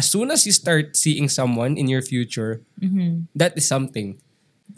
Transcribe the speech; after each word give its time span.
as 0.00 0.08
soon 0.08 0.32
as 0.32 0.48
you 0.48 0.54
start 0.56 0.96
seeing 0.96 1.28
someone 1.28 1.76
in 1.76 1.84
your 1.84 2.00
future, 2.00 2.64
that 3.36 3.52
is 3.52 3.68
something. 3.68 4.16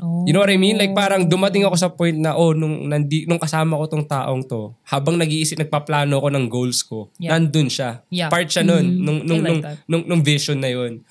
Oh. 0.03 0.25
You 0.27 0.33
know 0.35 0.43
what 0.43 0.51
I 0.51 0.59
mean? 0.59 0.81
Like 0.81 0.97
parang 0.97 1.31
dumating 1.31 1.63
ako 1.63 1.77
sa 1.79 1.93
point 1.93 2.19
na 2.19 2.35
oh 2.35 2.51
nung 2.51 2.91
nandi, 2.91 3.23
nung 3.29 3.39
kasama 3.39 3.79
ko 3.79 3.87
tong 3.87 4.03
taong 4.09 4.43
to, 4.51 4.75
habang 4.83 5.15
nag-iisip 5.15 5.63
nagpaplano 5.63 6.19
ko 6.19 6.27
ng 6.27 6.51
goals 6.51 6.83
ko, 6.83 7.07
Yeah. 7.23 7.39
nandun 7.39 7.71
siya. 7.71 8.03
Yeah. 8.11 8.27
Part 8.33 8.51
siya 8.51 8.67
nun 8.67 8.83
Mm. 8.83 8.99
nung 8.99 9.19
nung, 9.23 9.41
like 9.45 9.47
nung, 9.47 9.61
that. 9.63 9.77
nung 9.87 10.05
nung 10.11 10.23
vision 10.27 10.59
na 10.59 10.73
yun. 10.75 11.05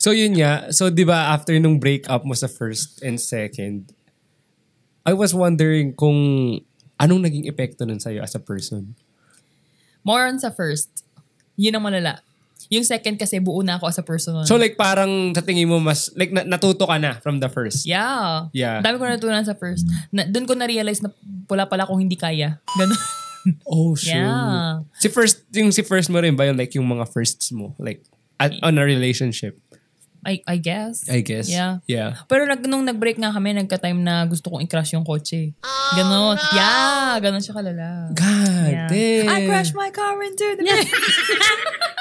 So 0.00 0.14
yun 0.14 0.32
nga, 0.40 0.70
so 0.72 0.88
'di 0.88 1.04
ba 1.04 1.34
after 1.36 1.52
nung 1.60 1.76
breakup 1.76 2.24
mo 2.24 2.32
sa 2.32 2.48
first 2.48 3.02
and 3.04 3.20
second, 3.20 3.92
I 5.04 5.12
was 5.12 5.36
wondering 5.36 5.92
kung 5.92 6.16
anong 6.96 7.20
naging 7.28 7.44
epekto 7.44 7.84
nun 7.84 8.00
sa'yo 8.00 8.22
as 8.24 8.32
a 8.32 8.40
person. 8.40 8.94
More 10.00 10.24
on 10.24 10.38
sa 10.38 10.54
first. 10.54 11.02
Yun 11.58 11.76
ang 11.76 11.84
malala. 11.84 12.22
Yung 12.72 12.84
second 12.84 13.16
kasi 13.16 13.40
buo 13.40 13.60
na 13.60 13.76
ako 13.76 13.84
as 13.90 13.98
a 13.98 14.04
person. 14.06 14.36
So 14.46 14.56
like 14.56 14.76
parang 14.76 15.32
sa 15.34 15.42
tingin 15.42 15.68
mo 15.68 15.80
mas 15.80 16.08
like 16.14 16.32
na- 16.32 16.46
natuto 16.46 16.86
ka 16.88 16.96
na 16.96 17.18
from 17.20 17.40
the 17.40 17.48
first. 17.48 17.84
yeah. 17.84 18.48
Yeah. 18.52 18.80
Dami 18.80 18.96
ko 19.00 19.04
natutunan 19.08 19.44
sa 19.44 19.56
first. 19.56 19.84
Na, 20.12 20.24
Doon 20.24 20.46
ko 20.48 20.54
na-realize 20.56 21.04
na 21.04 21.10
pula 21.44 21.68
pala 21.68 21.84
kung 21.84 22.00
hindi 22.00 22.16
kaya. 22.16 22.60
Ganun. 22.78 23.00
Oh, 23.68 23.92
sure. 23.92 24.16
Yeah. 24.16 24.88
Si 24.96 25.12
first, 25.12 25.44
yung 25.52 25.68
si 25.68 25.84
first 25.84 26.08
mo 26.08 26.16
rin 26.16 26.32
ba 26.32 26.48
yung 26.48 26.56
like 26.56 26.72
yung 26.72 26.88
mga 26.88 27.04
firsts 27.12 27.52
mo? 27.52 27.76
Like, 27.76 28.00
at, 28.40 28.56
on 28.64 28.80
a 28.80 28.84
relationship, 28.84 29.60
I, 30.24 30.40
I 30.44 30.56
guess. 30.56 31.04
I 31.06 31.20
guess. 31.20 31.46
Yeah. 31.46 31.84
Yeah. 31.84 32.20
Pero 32.26 32.44
nag, 32.44 32.64
nung 32.64 32.82
nag-break 32.82 33.16
nga 33.16 33.30
kami, 33.30 33.52
nagka-time 33.54 34.00
na 34.00 34.24
gusto 34.24 34.48
kong 34.48 34.64
i-crash 34.64 34.92
yung 34.92 35.04
kotse. 35.04 35.52
Ganon. 35.94 36.36
Yeah, 36.52 37.20
ganon 37.20 37.38
siya 37.38 37.54
kalala. 37.54 38.08
God 38.10 38.52
Yeah. 38.66 38.88
damn. 38.88 39.28
I 39.28 39.38
crashed 39.44 39.74
my 39.74 39.88
car 39.88 40.16
into 40.18 40.56
the... 40.56 40.64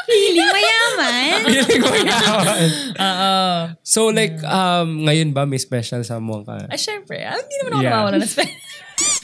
Feeling 0.04 0.50
mayaman. 0.50 1.38
Feeling 1.48 1.82
ko 1.82 1.96
yaman. 1.96 2.68
Oo. 3.00 3.34
So 3.82 4.00
like, 4.10 4.36
um, 4.44 5.08
ngayon 5.08 5.32
ba 5.32 5.44
may 5.44 5.58
special 5.58 6.04
someone 6.04 6.44
ka? 6.44 6.68
Ay, 6.68 6.76
syempre. 6.76 7.24
Ah, 7.24 7.40
hindi 7.40 7.56
naman 7.62 7.72
ako 7.74 7.82
Yeah. 7.82 7.92
nawawala 7.94 8.18
na 8.20 8.28
spell. 8.28 8.52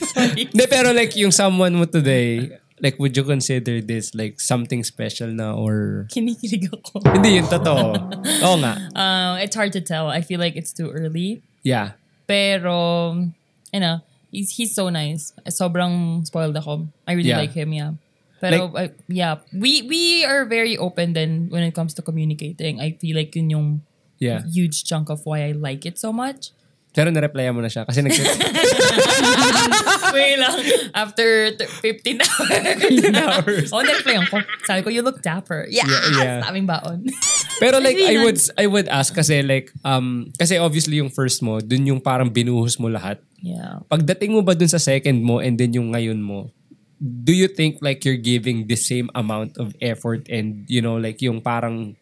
Sorry. 0.00 0.44
Hindi, 0.50 0.64
pero 0.66 0.90
like 0.90 1.12
yung 1.14 1.30
someone 1.30 1.72
mo 1.72 1.84
today, 1.84 2.48
like 2.82 2.98
would 2.98 3.16
you 3.16 3.24
consider 3.24 3.80
this 3.80 4.14
like 4.14 4.40
something 4.40 4.84
special 4.84 5.28
na 5.28 5.52
or... 5.54 6.06
Kinikilig 6.10 6.72
ako. 6.72 7.00
Hindi, 7.04 7.40
yun 7.40 7.46
totoo. 7.46 7.96
Oo 8.48 8.56
nga. 8.60 8.74
Um, 8.96 9.36
it's 9.40 9.56
hard 9.56 9.72
to 9.76 9.80
tell. 9.80 10.08
I 10.08 10.20
feel 10.20 10.40
like 10.40 10.56
it's 10.56 10.72
too 10.72 10.90
early. 10.90 11.42
Yeah. 11.62 11.92
Pero, 12.26 13.14
you 13.72 13.80
know, 13.80 14.00
he's, 14.32 14.56
he's 14.56 14.74
so 14.74 14.88
nice. 14.88 15.32
Sobrang 15.48 16.24
spoiled 16.26 16.56
ako. 16.56 16.88
I 17.06 17.12
really 17.12 17.30
Yeah. 17.30 17.38
like 17.44 17.52
him, 17.52 17.72
yeah. 17.72 17.92
Pero, 18.40 18.72
uh, 18.72 18.88
yeah, 19.04 19.44
we 19.52 19.84
we 19.84 20.24
are 20.24 20.48
very 20.48 20.72
open 20.80 21.12
then 21.12 21.52
when 21.52 21.60
it 21.60 21.76
comes 21.76 21.92
to 21.92 22.00
communicating. 22.00 22.80
I 22.80 22.96
feel 22.96 23.12
like 23.12 23.36
yun 23.36 23.50
yung 23.52 23.68
Yeah. 24.16 24.40
huge 24.48 24.84
chunk 24.88 25.12
of 25.12 25.24
why 25.28 25.44
I 25.44 25.52
like 25.52 25.84
it 25.84 26.00
so 26.00 26.08
much. 26.12 26.52
Pero 26.90 27.08
na-replyan 27.08 27.54
mo 27.54 27.62
na 27.62 27.70
siya 27.70 27.86
kasi 27.86 28.02
nag 28.02 28.10
Wait 30.10 30.36
lang. 30.36 30.54
After 30.90 31.54
t- 31.54 31.70
15 31.86 32.18
hours. 32.26 33.14
hours. 33.14 33.68
oh, 33.70 33.78
na-replyan 33.78 34.26
ko. 34.26 34.42
Sabi 34.66 34.82
ko, 34.82 34.90
you 34.90 35.02
look 35.02 35.22
dapper. 35.22 35.70
Yeah, 35.70 35.86
Yeah, 35.86 36.02
yeah. 36.18 36.36
Sabing 36.44 36.66
baon. 36.66 37.06
Pero 37.62 37.78
like 37.78 37.94
I 37.94 38.18
would 38.24 38.40
I 38.56 38.66
would 38.66 38.88
ask 38.88 39.12
kasi 39.12 39.44
like 39.44 39.68
um 39.84 40.32
kasi 40.34 40.56
obviously 40.56 40.96
yung 40.98 41.12
first 41.12 41.44
mo, 41.44 41.60
dun 41.60 41.86
yung 41.86 42.00
parang 42.00 42.32
binuhos 42.32 42.80
mo 42.80 42.88
lahat. 42.88 43.20
yeah. 43.38 43.84
Pagdating 43.86 44.32
mo 44.34 44.40
ba 44.42 44.56
dun 44.56 44.68
sa 44.68 44.80
second 44.80 45.20
mo 45.22 45.38
and 45.38 45.60
then 45.60 45.70
yung 45.70 45.92
ngayon 45.92 46.18
mo, 46.18 46.50
do 46.98 47.30
you 47.30 47.46
think 47.46 47.78
like 47.84 48.02
you're 48.02 48.18
giving 48.18 48.64
the 48.66 48.76
same 48.80 49.12
amount 49.14 49.54
of 49.60 49.76
effort 49.78 50.24
and 50.32 50.64
you 50.66 50.80
know 50.80 50.96
like 50.96 51.20
yung 51.20 51.38
parang 51.38 51.94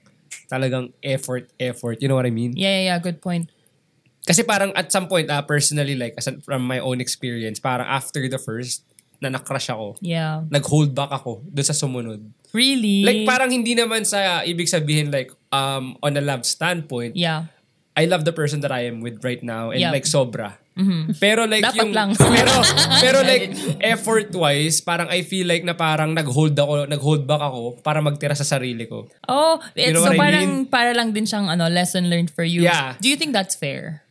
talagang 0.49 0.95
effort 1.05 1.51
effort, 1.61 1.99
you 2.01 2.09
know 2.09 2.17
what 2.17 2.25
I 2.25 2.33
mean? 2.33 2.55
Yeah, 2.57 2.73
yeah, 2.81 2.95
yeah. 2.95 2.99
Good 3.03 3.21
point. 3.21 3.51
Kasi 4.29 4.45
parang 4.45 4.77
at 4.77 4.93
some 4.93 5.09
point 5.09 5.27
uh, 5.27 5.41
personally 5.41 5.97
like 5.97 6.13
as 6.15 6.29
a- 6.29 6.37
from 6.45 6.63
my 6.63 6.77
own 6.79 7.01
experience, 7.01 7.57
parang 7.59 7.89
after 7.89 8.29
the 8.29 8.37
first 8.37 8.85
na 9.19 9.33
na-crush 9.33 9.67
ako, 9.67 9.97
Yeah. 9.99 10.47
nag-hold 10.47 10.93
back 10.93 11.11
ako 11.11 11.43
dun 11.43 11.65
sa 11.65 11.75
sumunod. 11.75 12.23
Really? 12.53 13.03
Like 13.03 13.25
parang 13.25 13.51
hindi 13.51 13.75
naman 13.75 14.05
sa 14.05 14.45
ibig 14.45 14.69
sabihin 14.69 15.09
like 15.09 15.33
um 15.51 15.97
on 15.99 16.15
a 16.15 16.23
love 16.23 16.45
standpoint, 16.45 17.17
Yeah. 17.17 17.49
I 17.99 18.07
love 18.07 18.23
the 18.23 18.31
person 18.31 18.63
that 18.63 18.71
I 18.71 18.87
am 18.87 19.03
with 19.03 19.25
right 19.25 19.43
now 19.43 19.75
and 19.75 19.83
Yeah. 19.83 19.91
like 19.91 20.07
sobra. 20.07 20.61
Pero 21.19 21.51
like 21.51 21.67
Dapat 21.67 21.83
yung 21.83 21.91
lang. 21.91 22.15
pero 22.39 22.55
pero 23.03 23.19
like 23.27 23.51
effort 23.83 24.31
wise, 24.31 24.79
parang 24.79 25.11
I 25.11 25.27
feel 25.27 25.51
like 25.51 25.67
na 25.67 25.75
parang 25.75 26.15
nag-hold 26.15 26.55
ako, 26.55 26.87
nag-hold 26.87 27.27
back 27.27 27.43
ako 27.43 27.83
para 27.83 27.99
magtira 27.99 28.39
sa 28.39 28.47
sarili 28.47 28.87
ko. 28.87 29.11
Oh, 29.27 29.59
it's, 29.75 29.91
know 29.91 30.07
so 30.07 30.15
I 30.15 30.19
parang 30.19 30.47
mean? 30.63 30.71
para 30.71 30.95
lang 30.95 31.11
din 31.11 31.27
siyang 31.27 31.51
ano, 31.51 31.67
lesson 31.67 32.07
learned 32.07 32.31
for 32.31 32.47
you. 32.47 32.63
Yeah. 32.63 32.95
Do 33.03 33.11
you 33.11 33.19
think 33.19 33.35
that's 33.35 33.59
fair? 33.59 34.07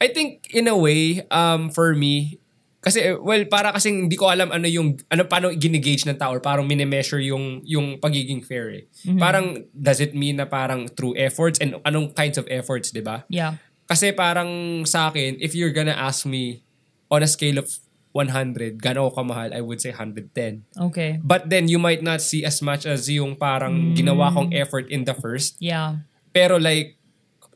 I 0.00 0.08
think 0.08 0.48
in 0.50 0.66
a 0.66 0.76
way 0.76 1.22
um 1.28 1.68
for 1.68 1.92
me 1.92 2.40
kasi 2.80 3.12
well 3.20 3.44
para 3.44 3.76
kasing 3.76 4.08
hindi 4.08 4.16
ko 4.16 4.32
alam 4.32 4.48
ano 4.48 4.64
yung 4.64 4.96
ano 5.12 5.28
paano 5.28 5.52
ginigauge 5.52 6.08
ng 6.08 6.16
tao 6.16 6.32
or 6.32 6.40
parang 6.40 6.64
minimeasure 6.64 7.20
yung 7.20 7.60
yung 7.68 8.00
pagiging 8.00 8.40
fair 8.40 8.72
eh. 8.72 8.84
Mm-hmm. 9.04 9.20
Parang 9.20 9.68
does 9.76 10.00
it 10.00 10.16
mean 10.16 10.40
na 10.40 10.48
parang 10.48 10.88
through 10.88 11.12
efforts 11.20 11.60
and 11.60 11.76
anong 11.84 12.16
kinds 12.16 12.40
of 12.40 12.48
efforts, 12.48 12.88
'di 12.88 13.04
ba? 13.04 13.28
Yeah. 13.28 13.60
Kasi 13.84 14.16
parang 14.16 14.82
sa 14.88 15.12
akin, 15.12 15.36
if 15.44 15.52
you're 15.52 15.74
gonna 15.74 15.92
ask 15.92 16.24
me 16.24 16.64
on 17.10 17.20
a 17.20 17.28
scale 17.28 17.58
of 17.58 17.68
100, 18.14 18.78
gano'n 18.78 19.06
ako 19.06 19.10
kamahal, 19.22 19.50
I 19.50 19.62
would 19.62 19.82
say 19.82 19.90
110. 19.90 20.30
Okay. 20.90 21.18
But 21.22 21.50
then 21.50 21.66
you 21.66 21.78
might 21.78 22.02
not 22.02 22.22
see 22.22 22.46
as 22.46 22.62
much 22.62 22.86
as 22.86 23.10
yung 23.10 23.34
parang 23.34 23.94
ginawa 23.94 24.30
kong 24.34 24.54
effort 24.54 24.90
in 24.90 25.06
the 25.06 25.14
first. 25.14 25.58
Yeah. 25.58 26.06
Pero 26.30 26.58
like, 26.58 26.99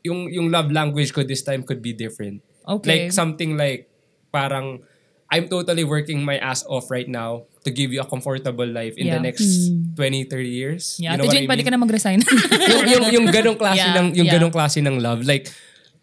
yung, 0.05 0.29
yung 0.29 0.53
love 0.53 0.69
language 0.69 1.09
ko 1.09 1.25
this 1.25 1.41
time 1.41 1.65
could 1.65 1.81
be 1.81 1.91
different. 1.91 2.45
Okay. 2.63 2.85
Like 2.85 3.05
something 3.11 3.57
like, 3.57 3.89
parang, 4.29 4.85
I'm 5.25 5.49
totally 5.49 5.81
working 5.83 6.21
my 6.21 6.37
ass 6.37 6.61
off 6.69 6.93
right 6.93 7.09
now 7.09 7.49
to 7.65 7.73
give 7.73 7.89
you 7.89 7.97
a 7.97 8.05
comfortable 8.05 8.69
life 8.69 8.93
in 8.93 9.09
the 9.09 9.17
Yeah. 9.17 9.25
next 9.25 9.73
20, 9.97 10.29
30 10.29 10.45
years. 10.45 10.83
Yeah. 11.01 11.17
You 11.17 11.25
know 11.25 11.33
Jane, 11.33 11.43
I 11.43 11.49
pwede 11.49 11.65
mean? 11.65 11.67
ka 11.67 11.73
na 11.73 11.81
mag-resign. 11.81 12.19
yung, 12.71 12.83
yung, 12.85 13.05
yung 13.09 13.27
ganong 13.33 13.57
klase 13.57 13.81
Yeah, 13.81 13.97
ng 13.97 14.07
yung 14.13 14.27
yeah. 14.29 14.35
ganong 14.37 14.53
klase 14.53 14.85
ng 14.85 15.01
love 15.01 15.25
like 15.25 15.49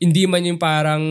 hindi 0.02 0.26
man 0.26 0.42
yung 0.42 0.58
parang 0.58 1.02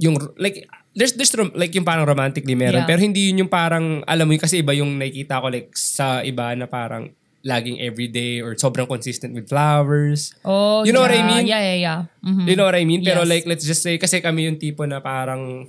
yung 0.00 0.16
like 0.40 0.64
there's 0.96 1.12
there's 1.20 1.36
rom- 1.36 1.52
like 1.52 1.76
yung 1.76 1.84
parang 1.84 2.08
romantically 2.08 2.56
meron 2.56 2.80
Yeah. 2.80 2.88
pero 2.88 3.04
hindi 3.04 3.28
yun 3.28 3.44
yung 3.44 3.52
parang 3.52 4.00
alam 4.08 4.24
mo 4.24 4.32
yun 4.32 4.40
kasi 4.40 4.64
iba 4.64 4.72
yung 4.72 4.96
nakikita 4.96 5.44
ko 5.44 5.52
like 5.52 5.68
sa 5.76 6.24
iba 6.24 6.48
na 6.56 6.64
parang 6.64 7.12
laging 7.44 7.76
everyday 7.78 8.40
or 8.40 8.56
sobrang 8.56 8.88
consistent 8.88 9.36
with 9.36 9.46
flowers. 9.46 10.32
oh, 10.42 10.80
You 10.82 10.92
know 10.92 11.04
what 11.04 11.12
I 11.12 11.20
yeah. 11.20 11.28
mean? 11.28 11.44
Yeah, 11.46 11.62
yeah, 11.62 11.78
yeah. 11.78 12.00
Mhm. 12.24 12.48
You 12.48 12.56
know 12.56 12.64
what 12.64 12.74
I 12.74 12.88
mean? 12.88 13.04
Pero 13.04 13.20
Yes. 13.22 13.28
like 13.28 13.44
let's 13.44 13.64
just 13.68 13.84
say 13.84 14.00
kasi 14.00 14.24
kami 14.24 14.48
yung 14.48 14.56
tipo 14.56 14.88
na 14.88 15.04
parang 15.04 15.68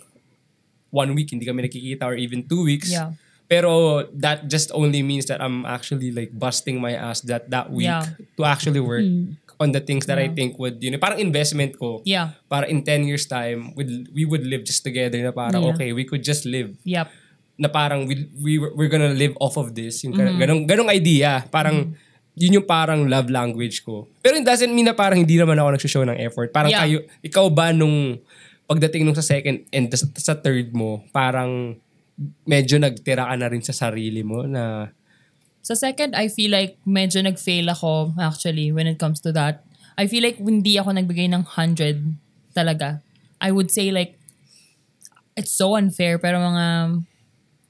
one 0.89 1.11
week 1.13 1.35
hindi 1.35 1.43
kami 1.43 1.67
nakikita 1.67 2.07
or 2.07 2.15
even 2.15 2.47
two 2.47 2.63
weeks. 2.63 2.87
Yeah. 2.91 3.11
Pero 3.45 4.07
that 4.17 4.47
just 4.49 4.71
only 4.73 5.03
means 5.03 5.27
that 5.27 5.37
I'm 5.43 5.67
actually 5.67 6.09
like 6.09 6.31
busting 6.33 6.79
my 6.81 6.95
ass 6.95 7.21
that 7.29 7.51
that 7.51 7.69
week 7.69 7.91
Yeah. 7.91 8.07
to 8.39 8.41
actually 8.47 8.79
work 8.81 9.03
on 9.59 9.71
the 9.71 9.79
things 9.83 10.07
that 10.07 10.17
I 10.17 10.27
Yeah. 10.27 10.35
think 10.35 10.57
would, 10.59 10.79
you 10.83 10.91
know, 10.91 10.99
parang 10.99 11.19
investment 11.19 11.75
ko. 11.77 12.01
Yeah. 12.03 12.35
Para 12.49 12.65
in 12.67 12.83
10 12.83 13.03
years 13.07 13.23
time, 13.27 13.71
we'd, 13.75 14.07
we 14.11 14.23
would 14.25 14.43
live 14.43 14.63
just 14.63 14.83
together 14.83 15.19
na 15.21 15.31
parang, 15.31 15.63
Yeah. 15.63 15.71
okay, 15.75 15.89
we 15.95 16.03
could 16.03 16.23
just 16.23 16.43
live. 16.43 16.75
Yep. 16.83 17.07
Na 17.55 17.67
parang 17.67 18.03
we, 18.03 18.27
we, 18.35 18.51
we're 18.59 18.91
gonna 18.91 19.15
live 19.15 19.31
off 19.39 19.55
of 19.55 19.71
this. 19.71 20.03
Yung 20.03 20.11
Mm-hmm. 20.13 20.39
ganong, 20.39 20.61
ganong 20.67 20.91
idea. 20.91 21.43
Parang, 21.47 21.95
yun 22.35 22.59
yung 22.59 22.67
parang 22.67 23.07
love 23.07 23.31
language 23.31 23.79
ko. 23.81 24.11
Pero 24.19 24.35
it 24.35 24.43
doesn't 24.43 24.67
mean 24.69 24.85
na 24.85 24.93
parang 24.93 25.23
hindi 25.23 25.39
naman 25.39 25.55
ako 25.55 25.69
nagsushow 25.71 26.03
ng 26.03 26.19
effort. 26.19 26.51
Parang 26.51 26.67
Yeah. 26.67 26.83
kayo, 26.83 26.97
ikaw 27.23 27.47
ba 27.47 27.71
nung 27.71 28.19
pagdating 28.67 29.07
nung 29.07 29.15
sa 29.15 29.23
second 29.23 29.63
and 29.71 29.87
sa, 29.93 30.03
sa 30.19 30.33
third 30.35 30.75
mo, 30.75 31.05
parang 31.15 31.79
medyo 32.43 32.75
nagtira 32.75 33.23
ka 33.23 33.35
na 33.35 33.47
rin 33.47 33.63
sa 33.63 33.71
sarili 33.71 34.19
mo 34.19 34.43
na 34.43 34.91
Sa 35.63 35.73
second, 35.73 36.13
I 36.13 36.27
feel 36.27 36.51
like 36.51 36.77
medyo 36.83 37.23
nag-fail 37.23 37.65
ako 37.67 38.13
actually 38.19 38.69
when 38.69 38.85
it 38.85 38.99
comes 38.99 39.17
to 39.23 39.31
that. 39.33 39.65
I 39.95 40.05
feel 40.05 40.21
like 40.21 40.37
hindi 40.37 40.75
ako 40.75 40.91
nagbigay 40.93 41.31
ng 41.31 41.41
100 41.57 42.19
talaga. 42.53 42.99
I 43.39 43.49
would 43.49 43.71
say 43.71 43.89
like, 43.89 44.19
it's 45.33 45.51
so 45.51 45.73
unfair 45.73 46.19
pero 46.19 46.37
mga, 46.37 46.99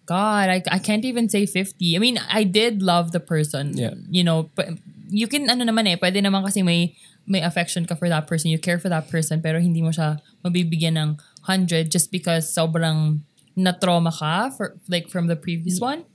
God, 0.06 0.50
I, 0.50 0.62
I 0.70 0.80
can't 0.80 1.04
even 1.06 1.30
say 1.30 1.46
50. 1.46 1.96
I 1.96 2.00
mean, 2.00 2.18
I 2.30 2.44
did 2.44 2.82
love 2.82 3.12
the 3.12 3.20
person. 3.20 3.74
Yeah. 3.78 3.94
You 4.10 4.24
know, 4.24 4.50
but 4.54 4.70
you 5.10 5.28
can, 5.28 5.50
ano 5.50 5.66
naman 5.66 5.90
eh, 5.90 5.98
pwede 5.98 6.22
naman 6.22 6.46
kasi 6.46 6.62
may, 6.62 6.94
may 7.26 7.42
affection 7.42 7.86
ka 7.86 7.96
for 7.98 8.10
that 8.10 8.30
person, 8.30 8.54
you 8.54 8.62
care 8.62 8.78
for 8.78 8.90
that 8.90 9.10
person, 9.10 9.42
pero 9.42 9.58
hindi 9.58 9.82
mo 9.82 9.90
siya 9.90 10.22
mabibigyan 10.46 10.94
ng 10.94 11.10
100 11.50 11.90
just 11.90 12.14
because 12.14 12.46
sobrang 12.46 13.26
na-trauma 13.58 14.14
ka 14.14 14.54
for, 14.54 14.78
like 14.88 15.10
from 15.10 15.26
the 15.26 15.36
previous 15.36 15.82
one. 15.82 16.06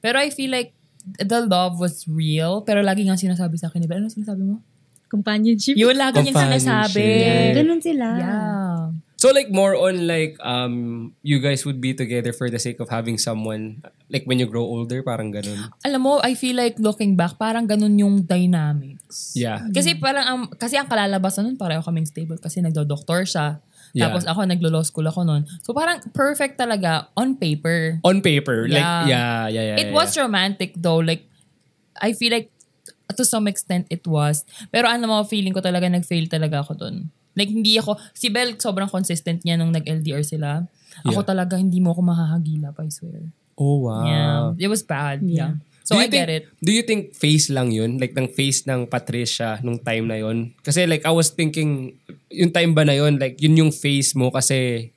Pero 0.00 0.16
I 0.16 0.30
feel 0.32 0.48
like 0.50 0.72
the 1.20 1.44
love 1.44 1.76
was 1.80 2.08
real, 2.08 2.64
pero 2.64 2.80
lagi 2.80 3.04
nga 3.04 3.20
sinasabi 3.20 3.60
sa 3.60 3.68
akin, 3.68 3.84
diba? 3.84 4.00
Ano 4.00 4.08
sinasabi 4.08 4.40
mo? 4.44 4.64
Companionship. 5.08 5.76
Yun, 5.76 5.96
lagi 5.96 6.20
niya 6.24 6.36
sinasabi. 6.36 7.00
Companionship. 7.00 7.56
Ganun 7.56 7.80
sila. 7.80 8.06
Yeah. 8.16 8.80
So 9.18 9.34
like 9.34 9.50
more 9.50 9.74
on 9.74 10.06
like 10.06 10.38
um 10.46 11.10
you 11.26 11.42
guys 11.42 11.66
would 11.66 11.82
be 11.82 11.90
together 11.90 12.30
for 12.30 12.46
the 12.46 12.62
sake 12.62 12.78
of 12.78 12.86
having 12.86 13.18
someone 13.18 13.82
like 14.06 14.22
when 14.30 14.38
you 14.38 14.46
grow 14.46 14.62
older 14.62 15.02
parang 15.02 15.34
ganun. 15.34 15.74
Alam 15.82 16.00
mo, 16.06 16.12
I 16.22 16.38
feel 16.38 16.54
like 16.54 16.78
looking 16.78 17.18
back, 17.18 17.34
parang 17.34 17.66
ganun 17.66 17.98
yung 17.98 18.22
dynamics. 18.22 19.34
Yeah. 19.34 19.66
Kasi 19.74 19.98
parang, 19.98 20.24
ang 20.24 20.40
kasi 20.54 20.78
ang 20.78 20.86
kalalabasan 20.86 21.50
nun, 21.50 21.58
pareho 21.58 21.82
kaming 21.82 22.06
stable 22.06 22.38
kasi 22.38 22.62
nagdo-doktor 22.62 23.26
siya. 23.26 23.58
Yeah. 23.90 24.06
Tapos 24.06 24.22
ako, 24.22 24.46
naglo-law 24.46 24.86
school 24.86 25.10
ako 25.10 25.26
nun. 25.26 25.42
So 25.66 25.74
parang 25.74 25.98
perfect 26.14 26.54
talaga 26.54 27.10
on 27.18 27.34
paper. 27.42 27.98
On 28.06 28.22
paper, 28.22 28.70
like 28.70 28.80
Yeah. 28.80 29.02
yeah, 29.10 29.40
yeah, 29.50 29.64
yeah. 29.74 29.78
It 29.82 29.90
yeah, 29.90 29.98
was 29.98 30.14
romantic 30.14 30.78
though. 30.78 31.02
Like, 31.02 31.26
I 31.98 32.14
feel 32.14 32.30
like 32.30 32.54
to 33.18 33.26
some 33.26 33.50
extent 33.50 33.90
it 33.90 34.06
was. 34.06 34.46
Pero 34.70 34.86
ano 34.86 35.10
mo, 35.10 35.26
feeling 35.26 35.50
ko 35.50 35.58
talaga 35.58 35.90
nag-fail 35.90 36.30
talaga 36.30 36.62
ako 36.62 36.78
dun. 36.78 37.10
Like, 37.38 37.54
hindi 37.54 37.78
ako, 37.78 37.94
si 38.12 38.28
Belle 38.28 38.58
sobrang 38.58 38.90
consistent 38.90 39.46
niya 39.46 39.54
nung 39.54 39.70
nag-LDR 39.70 40.26
sila. 40.26 40.66
Ako 41.06 41.22
Yeah. 41.22 41.28
talaga, 41.30 41.54
hindi 41.54 41.78
mo 41.78 41.94
ako 41.94 42.02
mahahagilap, 42.02 42.74
I 42.82 42.90
swear. 42.90 43.30
Oh 43.54 43.86
wow. 43.86 44.02
Yeah. 44.06 44.66
It 44.66 44.68
was 44.70 44.82
bad. 44.82 45.22
Yeah. 45.22 45.62
So 45.86 45.96
Do 45.96 46.02
I 46.02 46.10
think, 46.10 46.20
get 46.20 46.28
it. 46.28 46.44
Do 46.60 46.70
you 46.74 46.84
think 46.84 47.16
face 47.16 47.48
lang 47.48 47.72
yun? 47.72 47.96
Like, 47.96 48.12
ng 48.12 48.28
face 48.28 48.66
ng 48.68 48.84
Patricia 48.90 49.56
nung 49.64 49.80
time 49.80 50.04
na 50.04 50.20
yun? 50.20 50.52
Kasi 50.60 50.84
like, 50.84 51.06
I 51.06 51.14
was 51.14 51.30
thinking, 51.32 51.96
yung 52.28 52.52
time 52.52 52.76
ba 52.76 52.84
na 52.84 52.92
yun, 52.92 53.16
like, 53.16 53.40
yun 53.40 53.56
yung 53.56 53.72
face 53.72 54.12
mo 54.12 54.28
kasi 54.28 54.90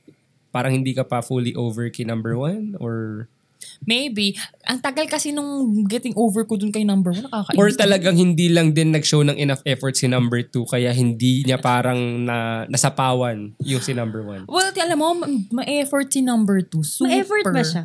parang 0.51 0.75
hindi 0.75 0.91
ka 0.91 1.07
pa 1.07 1.23
fully 1.23 1.55
over 1.55 1.87
kay 1.87 2.03
number 2.03 2.35
one? 2.35 2.75
Or 2.75 3.29
Maybe. 3.83 4.33
Ang 4.65 4.79
tagal 4.79 5.05
kasi 5.05 5.31
nung 5.31 5.83
getting 5.85 6.13
over 6.15 6.43
ko 6.43 6.55
dun 6.55 6.69
kay 6.69 6.83
number 6.83 7.11
one. 7.11 7.25
Nakakainis. 7.25 7.57
or 7.57 7.67
talagang 7.71 8.15
hindi 8.15 8.47
lang 8.47 8.71
din 8.71 8.91
nag-show 8.91 9.21
ng 9.21 9.35
enough 9.35 9.61
effort 9.63 9.95
si 9.95 10.05
number 10.05 10.41
two 10.41 10.65
kaya 10.65 10.91
hindi 10.91 11.41
niya 11.41 11.57
parang 11.57 12.23
na, 12.23 12.65
nasapawan 12.67 13.53
yung 13.59 13.81
si 13.81 13.91
number 13.91 14.21
one? 14.21 14.45
Well, 14.45 14.69
alam 14.71 14.97
mo, 14.97 15.13
ma- 15.13 15.29
ma-effort 15.63 16.09
si 16.09 16.21
number 16.21 16.61
two. 16.61 16.81
Super. 16.81 17.09
Ma-effort 17.09 17.45
ba 17.49 17.63
siya? 17.63 17.83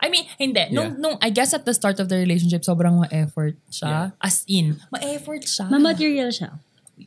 I 0.00 0.08
mean, 0.08 0.24
hindi. 0.36 0.64
Nung, 0.72 0.96
Yeah. 0.96 1.00
nung, 1.00 1.16
I 1.20 1.28
guess 1.28 1.52
at 1.52 1.68
the 1.68 1.76
start 1.76 2.00
of 2.00 2.08
the 2.08 2.16
relationship, 2.16 2.64
sobrang 2.64 2.96
ma-effort 2.96 3.60
siya. 3.68 4.16
As 4.16 4.48
in, 4.48 4.80
ma-effort 4.88 5.44
siya. 5.44 5.68
Ma-material 5.68 6.32
siya. 6.32 6.56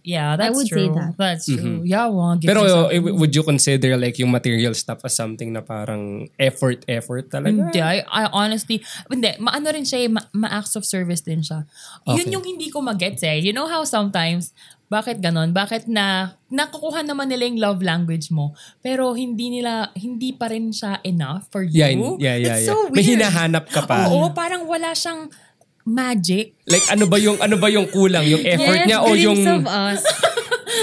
Yeah, 0.01 0.33
that's 0.33 0.57
would 0.57 0.65
say 0.65 0.89
true. 0.89 0.97
that. 0.97 1.13
That's 1.13 1.45
true. 1.45 1.85
Yeah, 1.85 2.09
well, 2.09 2.33
give 2.33 2.49
Pero 2.49 2.89
eh, 2.89 2.97
would 2.97 3.35
you 3.35 3.45
consider 3.45 3.93
like 3.95 4.17
yung 4.17 4.33
material 4.33 4.73
stuff 4.73 5.05
as 5.05 5.13
something 5.13 5.53
na 5.53 5.61
parang 5.61 6.33
effort, 6.41 6.81
effort 6.89 7.29
talaga? 7.29 7.69
Hindi, 7.69 7.77
I, 7.77 8.01
I 8.01 8.25
honestly, 8.33 8.81
hindi, 9.11 9.29
maano 9.37 9.69
rin 9.69 9.85
siya, 9.85 10.05
eh, 10.05 10.09
ma, 10.09 10.21
ma-acts 10.33 10.73
of 10.73 10.83
service 10.83 11.21
din 11.21 11.45
siya. 11.45 11.69
Okay. 12.07 12.25
Yun 12.25 12.41
yung 12.41 12.45
hindi 12.45 12.73
ko 12.73 12.81
magets 12.81 13.21
eh. 13.21 13.37
You 13.37 13.53
know 13.53 13.69
how 13.69 13.85
sometimes, 13.85 14.51
bakit 14.93 15.25
ganon? 15.25 15.57
Bakit 15.57 15.89
na, 15.89 16.37
nakukuha 16.53 17.01
naman 17.01 17.25
nila 17.25 17.49
yung 17.49 17.57
love 17.57 17.81
language 17.81 18.29
mo, 18.29 18.53
pero 18.85 19.17
hindi 19.17 19.49
nila, 19.49 19.89
hindi 19.97 20.37
pa 20.37 20.53
rin 20.53 20.69
siya 20.69 21.01
enough 21.01 21.49
for 21.49 21.65
you? 21.65 21.81
Yeah, 21.81 21.89
yeah, 21.93 22.37
yeah, 22.37 22.53
It's 22.53 22.69
yeah. 22.69 22.69
so 22.69 22.93
May 22.93 23.01
weird. 23.01 23.17
hinahanap 23.17 23.73
ka 23.73 23.89
pa. 23.89 24.05
Oo, 24.13 24.29
parang 24.37 24.69
wala 24.69 24.93
siyang 24.93 25.33
magic. 25.83 26.55
Like 26.65 26.87
ano 26.89 27.05
ba 27.05 27.17
yung 27.17 27.37
ano 27.37 27.55
ba 27.55 27.67
yung 27.67 27.87
kulang, 27.87 28.23
yung 28.23 28.43
effort 28.43 28.79
yes, 28.83 28.87
niya 28.87 28.99
o 28.99 29.09
yung 29.13 29.39
of 29.39 29.65
us. 29.67 30.01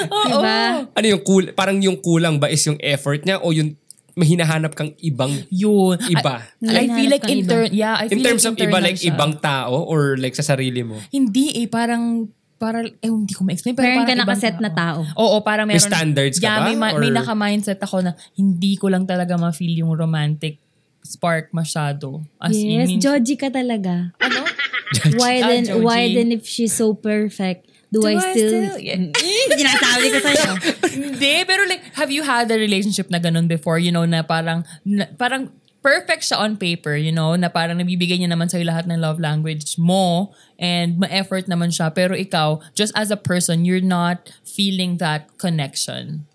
diba? 0.00 0.60
ano 0.86 1.06
yung 1.06 1.22
kul 1.22 1.44
parang 1.52 1.76
yung 1.80 1.98
kulang 1.98 2.38
ba 2.38 2.48
is 2.48 2.62
yung 2.62 2.78
effort 2.80 3.20
niya 3.24 3.40
o 3.40 3.50
yung 3.50 3.76
may 4.12 4.26
hinahanap 4.26 4.74
kang 4.74 4.92
ibang 5.00 5.32
Yun. 5.48 5.96
iba? 6.10 6.44
I, 6.60 6.84
I 6.84 6.86
feel 6.90 7.08
like 7.08 7.24
in 7.24 7.40
iba. 7.40 7.48
ter- 7.48 7.72
yeah, 7.72 7.94
I 7.96 8.10
In 8.10 8.20
feel 8.20 8.26
terms 8.26 8.44
of 8.44 8.52
like 8.52 8.60
iba 8.60 8.68
internal 8.68 8.84
like 8.84 8.98
siya. 8.98 9.10
ibang 9.14 9.32
tao 9.40 9.76
or 9.86 10.00
like 10.18 10.34
sa 10.34 10.44
sarili 10.44 10.82
mo? 10.84 10.98
Hindi 11.08 11.56
eh, 11.56 11.70
parang, 11.70 12.26
para, 12.58 12.84
eh, 12.84 13.08
hindi 13.08 13.32
ko 13.32 13.46
ma-explain. 13.46 13.72
Pero 13.72 13.86
Meron 13.86 13.96
ka 13.96 14.04
parang 14.04 14.18
ibang 14.18 14.28
nakaset 14.28 14.56
na 14.60 14.70
tao. 14.74 15.00
Oo, 15.16 15.36
parang 15.40 15.64
meron. 15.64 15.78
May 15.78 15.88
standards 15.88 16.36
ka 16.36 16.44
yeah, 16.44 16.58
ba? 16.60 16.64
May, 16.68 16.76
ma- 16.76 16.98
may 16.98 17.08
Or- 17.08 17.16
naka-mindset 17.16 17.80
ako 17.80 18.02
na 18.04 18.12
hindi 18.36 18.76
ko 18.76 18.90
lang 18.90 19.06
talaga 19.06 19.38
ma-feel 19.38 19.78
yung 19.78 19.94
romantic 19.94 20.58
spark 21.00 21.48
masyado. 21.56 22.20
As 22.36 22.52
in, 22.52 22.76
Yes, 22.76 22.88
means- 22.92 23.00
Joji 23.00 23.38
ka 23.38 23.48
talaga. 23.48 24.12
Ano? 24.20 24.42
Why 25.16 25.38
Ah, 25.40 25.48
then, 25.54 25.64
Joji. 25.66 25.84
why 25.84 26.00
then 26.10 26.32
if 26.32 26.46
she's 26.46 26.74
so 26.74 26.94
perfect, 26.94 27.70
do, 27.90 28.02
Do 28.02 28.06
I 28.06 28.18
I 28.18 28.32
still... 28.34 28.50
still- 28.74 29.10
Sinasabi 29.58 30.06
ko 30.14 30.18
sa'yo. 30.22 30.50
Hindi, 30.90 31.34
pero 31.46 31.66
like, 31.66 31.82
have 31.94 32.10
you 32.10 32.22
had 32.22 32.50
a 32.50 32.58
relationship 32.58 33.10
na 33.10 33.18
ganun 33.18 33.46
before? 33.46 33.78
You 33.78 33.90
know, 33.90 34.06
na 34.06 34.22
parang, 34.22 34.62
na, 34.86 35.06
parang 35.18 35.50
perfect 35.82 36.22
siya 36.22 36.38
on 36.38 36.54
paper, 36.60 36.94
you 36.94 37.10
know, 37.10 37.34
na 37.34 37.48
parang 37.48 37.78
nabibigay 37.78 38.20
niya 38.20 38.30
naman 38.30 38.46
sa'yo 38.50 38.62
lahat 38.68 38.86
ng 38.86 39.00
love 39.00 39.18
language 39.18 39.74
mo 39.78 40.30
and 40.60 41.00
ma-effort 41.00 41.48
naman 41.48 41.72
siya. 41.74 41.90
Pero 41.90 42.14
ikaw, 42.14 42.60
just 42.78 42.92
as 42.94 43.10
a 43.10 43.18
person, 43.18 43.64
you're 43.64 43.82
not 43.82 44.30
feeling 44.46 44.98
that 45.02 45.26
connection. 45.38 46.26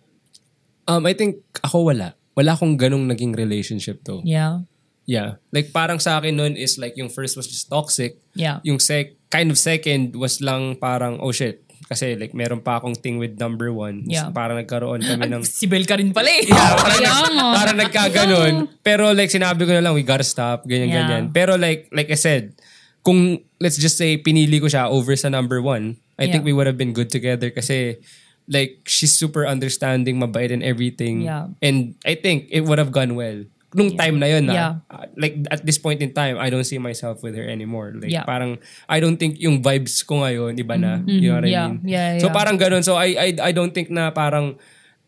Um 0.85 1.05
I 1.05 1.13
think 1.17 1.41
ako 1.65 1.89
wala. 1.93 2.13
Wala 2.35 2.53
akong 2.53 2.75
ganong 2.77 3.07
naging 3.09 3.31
relationship 3.33 4.03
to. 4.05 4.21
Yeah. 4.27 4.67
Yeah. 5.05 5.37
Like 5.53 5.69
parang 5.69 6.01
sa 6.01 6.17
akin 6.17 6.33
nun 6.35 6.53
is 6.57 6.77
like 6.77 6.97
yung 6.97 7.09
first 7.09 7.37
was 7.37 7.45
just 7.45 7.69
toxic. 7.69 8.17
Yeah. 8.33 8.59
Yung 8.65 8.81
sec 8.81 9.13
kind 9.29 9.49
of 9.49 9.57
second 9.57 10.17
was 10.17 10.41
lang 10.41 10.75
parang 10.75 11.21
oh 11.21 11.31
shit. 11.31 11.61
Kasi 11.85 12.17
like 12.17 12.33
meron 12.33 12.65
pa 12.65 12.81
akong 12.81 12.97
thing 12.97 13.21
with 13.21 13.37
number 13.37 13.69
one. 13.69 14.09
Yeah. 14.09 14.33
Parang 14.33 14.57
nagkaroon 14.57 15.05
kami 15.05 15.29
ng 15.29 15.45
Si 15.45 15.69
Bel 15.69 15.85
ka 15.85 16.01
rin 16.01 16.09
pala 16.09 16.33
eh. 16.33 16.49
Yeah, 16.49 16.73
parang, 16.73 16.97
Kaya 16.97 17.13
nga. 17.29 17.47
parang 17.53 17.77
nagkaganon. 17.77 18.53
Pero 18.81 19.13
like 19.13 19.29
sinabi 19.29 19.69
ko 19.69 19.71
na 19.77 19.85
lang, 19.85 19.93
we 19.93 20.01
gotta 20.01 20.25
stop, 20.25 20.65
ganyan, 20.65 20.89
Yeah. 20.89 20.97
ganyan. 21.05 21.23
Pero 21.29 21.53
like, 21.61 21.85
like 21.93 22.09
I 22.09 22.17
said, 22.17 22.57
kung 23.05 23.37
let's 23.61 23.77
just 23.77 24.01
say 24.01 24.17
pinili 24.17 24.57
ko 24.57 24.65
siya 24.65 24.89
over 24.89 25.13
sa 25.13 25.29
number 25.29 25.61
one, 25.61 26.01
I 26.17 26.25
think 26.25 26.41
Yeah. 26.41 26.49
we 26.49 26.53
would 26.57 26.65
have 26.65 26.81
been 26.81 26.89
good 26.97 27.13
together 27.13 27.53
kasi 27.53 28.01
like 28.49 28.81
she's 28.89 29.13
super 29.13 29.45
understanding, 29.45 30.17
mabait 30.17 30.49
and 30.49 30.65
everything. 30.65 31.21
Yeah. 31.29 31.53
And 31.61 31.93
I 32.01 32.17
think 32.17 32.49
it 32.49 32.65
would 32.65 32.81
have 32.81 32.89
gone 32.89 33.13
well. 33.13 33.45
Nung 33.75 33.91
time 33.91 34.15
na 34.15 34.27
yun, 34.31 34.47
na, 34.47 34.53
Yeah. 34.55 34.71
uh, 34.87 35.05
like 35.19 35.35
at 35.51 35.67
this 35.67 35.75
point 35.75 35.99
in 35.99 36.15
time, 36.15 36.39
I 36.39 36.47
don't 36.47 36.63
see 36.63 36.79
myself 36.79 37.19
with 37.19 37.35
her 37.35 37.43
anymore. 37.43 37.91
Like 37.91 38.07
Yeah. 38.07 38.23
Mm-hmm. 38.23 38.31
parang, 38.31 38.51
I 38.87 38.97
don't 39.03 39.19
think 39.19 39.35
yung 39.37 39.59
vibes 39.59 39.99
ko 40.01 40.23
ngayon, 40.23 40.55
iba 40.55 40.79
na. 40.79 41.03
You 41.03 41.35
know 41.35 41.43
what 41.43 41.51
Yeah. 41.51 41.67
I 41.67 41.75
mean? 41.75 41.83
Yeah, 41.83 42.07
So 42.23 42.31
yeah. 42.31 42.35
parang 42.35 42.55
ganun. 42.55 42.87
So 42.87 42.95
I, 42.95 43.13
I, 43.19 43.29
I 43.39 43.51
don't 43.51 43.75
think 43.75 43.91
na 43.91 44.15
parang, 44.15 44.55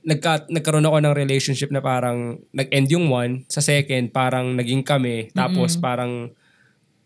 nagka, 0.04 0.48
nagkaroon 0.48 0.84
ako 0.84 0.98
ng 1.04 1.14
relationship 1.16 1.68
na 1.68 1.80
parang 1.80 2.40
nag-end 2.52 2.88
yung 2.92 3.08
one, 3.08 3.44
sa 3.48 3.60
second 3.60 4.12
parang 4.12 4.56
naging 4.56 4.84
kami, 4.84 5.32
tapos 5.36 5.76
parang 5.76 6.32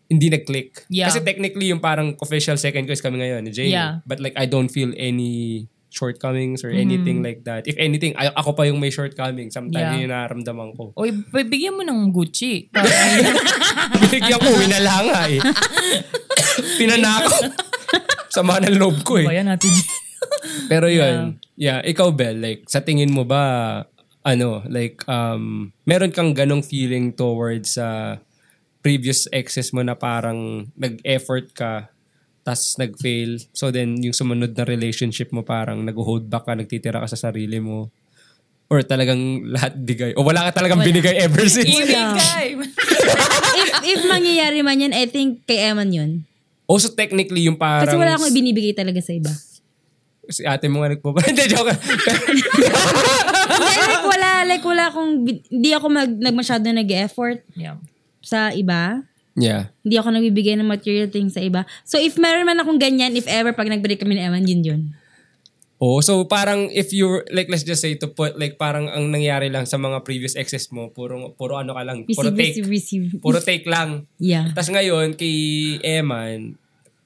hindi 0.06 0.28
nag-click. 0.28 0.86
Yeah. 0.86 1.08
Kasi 1.08 1.24
technically 1.24 1.72
yung 1.72 1.80
parang 1.80 2.14
official 2.20 2.54
second 2.60 2.84
ko 2.86 2.92
is 2.92 3.00
kami 3.00 3.18
ngayon, 3.18 3.48
Jane. 3.50 3.72
Yeah. 3.72 4.04
But 4.04 4.20
like 4.20 4.36
I 4.36 4.44
don't 4.44 4.68
feel 4.68 4.92
any 4.94 5.66
shortcomings 5.92 6.64
or 6.64 6.72
anything 6.72 7.20
like 7.20 7.44
that. 7.44 7.68
If 7.68 7.76
anything, 7.76 8.16
ay, 8.16 8.32
ako 8.32 8.56
pa 8.56 8.64
yung 8.64 8.80
may 8.80 8.88
shortcomings. 8.88 9.52
Sometimes 9.52 9.76
Yeah. 9.76 9.92
yun 10.00 10.08
yung 10.08 10.14
nararamdaman 10.16 10.72
ko. 10.74 10.96
Oy, 10.96 11.12
bigyan 11.30 11.76
mo 11.76 11.84
ng 11.84 12.08
Gucci. 12.08 12.72
Binigyan 14.08 14.40
ko, 14.40 14.48
winala 14.56 14.94
nga 15.04 15.20
eh. 15.28 15.40
Pinanako. 16.80 17.52
Sama 18.34 18.64
ng 18.64 18.80
loob 18.80 19.04
ko 19.04 19.20
eh. 19.20 19.28
Bayan 19.28 19.52
natin. 19.52 19.68
Pero 20.72 20.88
yun, 20.88 21.36
yeah. 21.60 21.84
ikaw 21.84 22.08
Bel, 22.16 22.40
like 22.40 22.64
sa 22.64 22.80
tingin 22.80 23.12
mo 23.12 23.28
ba 23.28 23.84
ano, 24.24 24.64
like 24.70 25.04
um 25.10 25.74
meron 25.84 26.14
kang 26.14 26.32
ganong 26.32 26.64
feeling 26.64 27.12
towards 27.12 27.76
sa 27.76 28.18
previous 28.80 29.28
exes 29.30 29.70
mo 29.70 29.84
na 29.84 29.94
parang 29.94 30.72
nag-effort 30.74 31.52
ka 31.54 31.92
tas 32.42 32.74
nag-fail. 32.78 33.38
So 33.54 33.70
then 33.70 33.98
yung 34.02 34.14
sumunod 34.14 34.54
na 34.58 34.66
relationship 34.66 35.30
mo 35.30 35.46
parang 35.46 35.82
nag-hold 35.86 36.26
back 36.26 36.46
ka, 36.46 36.58
nagtitira 36.58 36.98
ka 36.98 37.08
sa 37.10 37.30
sarili 37.30 37.62
mo. 37.62 37.90
Or 38.66 38.82
talagang 38.82 39.46
lahat 39.52 39.78
bigay. 39.78 40.16
O 40.18 40.26
wala 40.26 40.48
ka 40.50 40.62
talagang 40.62 40.82
binigay 40.82 41.22
ever 41.22 41.44
since. 41.46 41.70
Ibigay. 41.70 42.56
if, 43.62 43.68
if 43.84 44.00
mangyayari 44.08 44.64
man 44.64 44.80
yan, 44.80 44.92
I 44.96 45.06
think 45.06 45.44
kay 45.46 45.70
Eman 45.70 45.92
yun. 45.92 46.10
Also 46.66 46.88
technically 46.90 47.46
yung 47.46 47.60
parang... 47.60 47.84
Kasi 47.84 48.00
wala 48.00 48.16
akong 48.16 48.32
ibinibigay 48.32 48.72
talaga 48.72 48.98
sa 49.04 49.12
iba. 49.12 49.28
Si 50.30 50.40
ate 50.48 50.72
mo 50.72 50.80
nga 50.80 50.96
nagpo... 50.96 51.12
Hindi, 51.28 51.44
joke. 51.52 51.74
Hindi, 51.76 52.42
like 53.92 54.06
wala, 54.08 54.30
like 54.48 54.64
wala 54.64 54.84
akong, 54.88 55.12
hindi 55.28 55.70
ako 55.76 55.86
mag, 55.92 56.10
nagmasyado 56.16 56.64
nag-effort 56.72 57.44
yeah. 57.52 57.76
sa 58.24 58.56
iba. 58.56 59.04
Yeah. 59.38 59.72
Hindi 59.84 59.96
ako 59.98 60.08
nagbibigay 60.12 60.54
ng 60.58 60.68
material 60.68 61.08
things 61.08 61.36
sa 61.36 61.42
iba. 61.42 61.64
So 61.84 62.00
if 62.00 62.16
meron 62.16 62.48
man 62.48 62.60
akong 62.60 62.80
ganyan, 62.80 63.16
if 63.16 63.28
ever 63.28 63.52
pag 63.52 63.68
nag-break 63.68 64.00
kami 64.00 64.16
ni 64.18 64.22
Eman, 64.24 64.44
yun 64.44 64.62
yun. 64.62 64.82
Oh, 65.82 65.98
so 65.98 66.22
parang 66.30 66.70
if 66.70 66.94
you 66.94 67.26
like 67.34 67.50
let's 67.50 67.66
just 67.66 67.82
say 67.82 67.98
to 67.98 68.06
put 68.06 68.38
like 68.38 68.54
parang 68.54 68.86
ang 68.86 69.10
nangyari 69.10 69.50
lang 69.50 69.66
sa 69.66 69.82
mga 69.82 70.06
previous 70.06 70.38
exes 70.38 70.70
mo, 70.70 70.94
puro 70.94 71.34
puro 71.34 71.58
ano 71.58 71.74
ka 71.74 71.82
lang, 71.82 72.06
puro 72.06 72.30
Receive, 72.30 72.38
take, 72.38 72.54
receive, 72.70 72.70
receive. 72.70 73.18
puro 73.18 73.42
take 73.42 73.66
lang. 73.66 74.06
Yeah. 74.22 74.54
Tapos 74.54 74.70
ngayon 74.70 75.18
kay 75.18 75.34
Eman, 75.82 76.54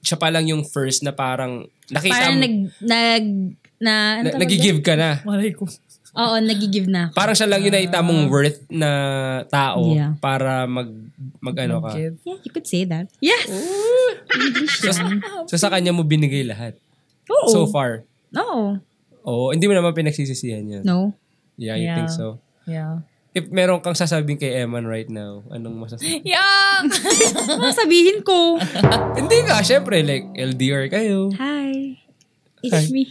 siya 0.05 0.21
pa 0.21 0.29
lang 0.29 0.45
yung 0.45 0.61
first 0.69 1.01
na 1.01 1.17
parang 1.17 1.65
nakita 1.89 2.15
Parang 2.15 2.37
mo, 2.37 2.45
nag, 2.45 2.55
nag, 2.85 3.25
na, 3.81 3.93
ano 4.21 4.29
na, 4.33 4.39
nagigive 4.45 4.81
ka 4.85 4.93
na. 4.93 5.25
Malay 5.25 5.57
ko. 5.57 5.65
Oo, 6.17 6.35
nagigive 6.41 6.89
na 6.89 7.09
ako. 7.09 7.15
Parang 7.15 7.37
siya 7.37 7.47
lang 7.47 7.61
yung 7.61 7.75
nakita 7.75 8.01
mong 8.01 8.23
worth 8.27 8.61
na 8.67 8.91
tao 9.47 9.93
Yeah. 9.93 10.17
para 10.17 10.65
mag 10.65 10.89
mag 11.39 11.57
ano 11.59 11.81
ka. 11.81 11.93
Give. 11.93 12.17
Yeah, 12.25 12.39
you 12.41 12.51
could 12.51 12.67
say 12.67 12.83
that. 12.85 13.07
Yes! 13.21 13.45
English 14.27 14.81
So, 14.81 14.91
yan. 14.91 15.21
so 15.45 15.55
sa 15.55 15.69
kanya 15.69 15.93
mo 15.93 16.03
binigay 16.03 16.43
lahat. 16.43 16.75
Oo. 17.29 17.49
So 17.49 17.59
far. 17.67 18.03
Oo. 18.33 18.81
Oo, 19.23 19.45
hindi 19.51 19.67
mo 19.67 19.75
naman 19.75 19.93
pinagsisisihan 19.93 20.63
yan. 20.63 20.83
No. 20.83 21.13
Yeah, 21.57 21.75
I 21.75 21.85
Yeah. 21.85 21.97
think 21.97 22.11
so. 22.11 22.39
Yeah. 22.65 23.05
If 23.31 23.53
meron 23.53 23.81
kang 23.81 23.93
sasabihin 23.93 24.41
kay 24.41 24.57
Eman 24.57 24.85
right 24.85 25.09
now, 25.09 25.45
anong 25.51 25.77
masasabi? 25.79 26.25
Yeah! 26.25 26.81
Ano 27.53 27.69
sabihin 27.71 28.25
ko? 28.25 28.57
Hindi 29.21 29.37
nga, 29.45 29.61
syempre, 29.61 30.01
like, 30.01 30.25
LDR 30.33 30.89
kayo. 30.89 31.29
Hi. 31.37 32.01
It's 32.63 32.73
Hi. 32.73 32.89
me. 32.89 33.05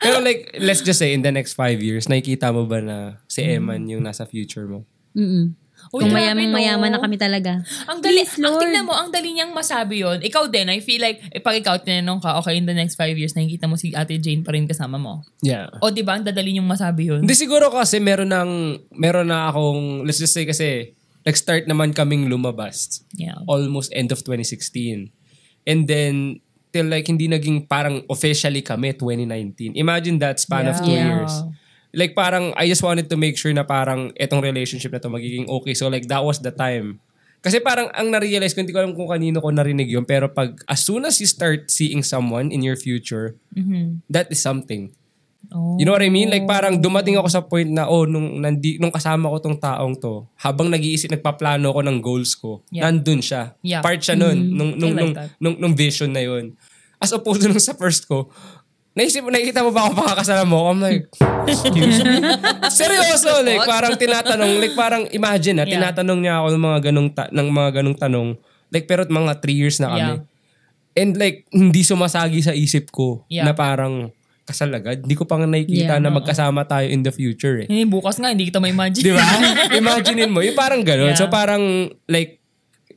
Pero 0.00 0.24
like, 0.24 0.56
let's 0.56 0.80
just 0.80 0.96
say, 0.96 1.12
in 1.12 1.20
the 1.20 1.30
next 1.30 1.52
five 1.52 1.84
years, 1.84 2.08
nakikita 2.08 2.50
mo 2.56 2.64
ba 2.64 2.80
na 2.80 2.96
si 3.28 3.44
Eman 3.44 3.84
yung 3.84 4.00
nasa 4.00 4.24
future 4.24 4.64
mo? 4.64 4.88
Mm-mm. 5.12 5.52
Uy, 5.90 6.04
Kung 6.04 6.12
grabe, 6.12 6.20
mayamang 6.20 6.48
no? 6.52 6.56
mayaman 6.60 6.90
na 6.92 7.00
kami 7.00 7.16
talaga. 7.16 7.64
Ang 7.88 8.04
dali, 8.04 8.20
Please, 8.20 8.36
ang 8.36 8.52
Lord. 8.52 8.62
tingnan 8.62 8.84
mo, 8.84 8.92
ang 8.92 9.08
dali 9.08 9.32
niyang 9.32 9.56
masabi 9.56 10.04
yon. 10.04 10.20
Ikaw 10.20 10.52
din, 10.52 10.68
I 10.68 10.84
feel 10.84 11.00
like, 11.00 11.24
eh, 11.32 11.40
pag 11.40 11.56
ikaw 11.56 11.80
tinanong 11.80 12.20
ka, 12.20 12.36
okay, 12.36 12.60
in 12.60 12.68
the 12.68 12.76
next 12.76 13.00
five 13.00 13.16
years, 13.16 13.32
nakikita 13.32 13.64
mo 13.64 13.80
si 13.80 13.96
Ate 13.96 14.20
Jane 14.20 14.44
pa 14.44 14.52
rin 14.52 14.68
kasama 14.68 15.00
mo. 15.00 15.24
Yeah. 15.40 15.72
O 15.80 15.88
di 15.88 16.04
ba, 16.04 16.20
ang 16.20 16.24
dadali 16.28 16.52
niyong 16.52 16.68
masabi 16.68 17.08
yun. 17.08 17.24
Hindi 17.24 17.32
siguro 17.32 17.72
kasi 17.72 17.96
meron 17.96 18.28
ng, 18.28 18.52
meron 18.92 19.32
na 19.32 19.48
akong, 19.48 20.04
let's 20.04 20.20
just 20.20 20.36
say 20.36 20.44
kasi, 20.44 20.92
nag-start 21.24 21.64
naman 21.64 21.96
kaming 21.96 22.28
lumabas. 22.28 23.04
Yeah. 23.16 23.40
Almost 23.48 23.92
end 23.96 24.12
of 24.12 24.20
2016. 24.24 25.12
And 25.64 25.80
then, 25.88 26.44
till 26.70 26.86
like 26.86 27.06
hindi 27.06 27.26
naging 27.26 27.66
parang 27.66 28.02
officially 28.06 28.62
kami 28.62 28.94
2019. 28.94 29.74
Imagine 29.74 30.18
that 30.18 30.38
span 30.38 30.70
of 30.70 30.78
two 30.80 30.94
Yeah. 30.94 31.06
years. 31.06 31.34
Like 31.90 32.14
parang, 32.14 32.54
I 32.54 32.70
just 32.70 32.86
wanted 32.86 33.10
to 33.10 33.18
make 33.18 33.34
sure 33.34 33.50
na 33.50 33.66
parang 33.66 34.14
etong 34.14 34.38
relationship 34.40 34.94
na 34.94 35.02
to 35.02 35.10
magiging 35.10 35.50
okay. 35.50 35.74
So 35.74 35.90
like 35.90 36.06
that 36.06 36.22
was 36.22 36.38
the 36.38 36.54
time. 36.54 37.02
Kasi 37.40 37.58
parang 37.58 37.88
ang 37.96 38.12
na-realize 38.12 38.52
ko, 38.52 38.60
hindi 38.62 38.70
ko 38.70 38.84
alam 38.84 38.92
kung 38.94 39.08
kanino 39.08 39.40
ko 39.40 39.48
narinig 39.48 39.88
yun, 39.88 40.04
pero 40.04 40.28
pag 40.28 40.60
as 40.68 40.84
soon 40.84 41.08
as 41.08 41.18
you 41.18 41.26
start 41.26 41.72
seeing 41.72 42.04
someone 42.04 42.52
in 42.52 42.60
your 42.62 42.76
future, 42.76 43.34
that 44.06 44.28
is 44.30 44.38
something. 44.38 44.92
Oh. 45.50 45.74
You 45.80 45.88
know 45.88 45.96
what 45.96 46.04
I 46.04 46.12
mean? 46.12 46.30
Like 46.30 46.44
parang 46.44 46.78
dumating 46.78 47.18
ako 47.18 47.26
sa 47.26 47.42
point 47.42 47.66
na 47.66 47.88
oh 47.88 48.06
nung 48.06 48.38
nandi, 48.38 48.76
nung 48.78 48.92
kasama 48.92 49.26
ko 49.26 49.40
tong 49.40 49.58
taong 49.58 49.98
to, 49.98 50.28
habang 50.38 50.70
nag-iisip 50.70 51.10
nagpaplano 51.10 51.74
ko 51.74 51.80
ng 51.80 51.98
goals 51.98 52.36
ko, 52.36 52.62
Yeah. 52.70 52.86
nandun 52.86 53.18
siya. 53.18 53.56
Yeah. 53.64 53.82
Part 53.82 53.98
siya 53.98 54.14
nun 54.14 54.52
nung 54.52 54.78
nung, 54.78 54.92
I 54.92 54.94
like 54.94 55.00
nung, 55.00 55.12
that. 55.16 55.28
nung 55.42 55.56
nung 55.58 55.74
vision 55.74 56.12
na 56.12 56.22
yun. 56.22 56.54
As 57.00 57.10
opposed 57.10 57.42
nung 57.42 57.56
sa 57.58 57.74
first 57.74 58.06
ko, 58.06 58.30
naisip 58.92 59.24
mo, 59.24 59.32
nakikita 59.32 59.64
mo 59.64 59.72
ba 59.72 59.88
ako 59.88 59.98
pakakasala 59.98 60.44
mo? 60.44 60.70
I'm 60.70 60.78
like, 60.78 61.08
excuse 61.48 61.98
me? 62.04 62.20
Seryoso, 62.70 63.40
like 63.40 63.64
parang 63.64 63.96
tinatanong, 63.96 64.52
like 64.60 64.76
parang 64.76 65.08
imagine 65.10 65.56
na, 65.56 65.64
Yeah. 65.64 65.80
tinatanong 65.80 66.18
niya 66.20 66.34
ako 66.38 66.46
ng 66.52 66.62
mga 66.62 66.78
ganong, 66.84 67.08
ta- 67.10 67.32
ng 67.32 67.48
mga 67.48 67.70
ganong 67.80 67.98
tanong. 67.98 68.28
Like 68.70 68.86
pero 68.86 69.02
mga 69.02 69.40
three 69.42 69.56
years 69.56 69.82
na 69.82 69.90
kami. 69.90 70.14
Yeah. 70.22 71.00
And 71.00 71.10
like, 71.16 71.46
hindi 71.50 71.82
sumasagi 71.82 72.38
sa 72.44 72.52
isip 72.52 72.90
ko 72.90 73.24
Yeah. 73.26 73.46
na 73.46 73.56
parang 73.56 74.14
kasal 74.50 74.74
agad. 74.74 75.00
Hindi 75.00 75.14
ko 75.14 75.24
pa 75.24 75.38
nga 75.38 75.46
nakikita 75.46 75.96
Yeah. 75.96 76.02
na 76.02 76.10
magkasama 76.10 76.66
tayo 76.66 76.84
in 76.84 77.00
the 77.00 77.10
future 77.10 77.62
eh. 77.62 77.66
Hindi, 77.70 77.86
bukas 77.86 78.18
nga, 78.18 78.28
hindi 78.28 78.44
kita 78.44 78.58
ma-imagine. 78.58 79.06
Di 79.06 79.14
ba? 79.14 79.22
Imaginein 79.80 80.28
mo. 80.28 80.42
Yung 80.42 80.58
parang 80.58 80.82
ganun. 80.82 81.14
Yeah. 81.14 81.18
So 81.18 81.30
parang 81.30 81.62
like, 82.04 82.42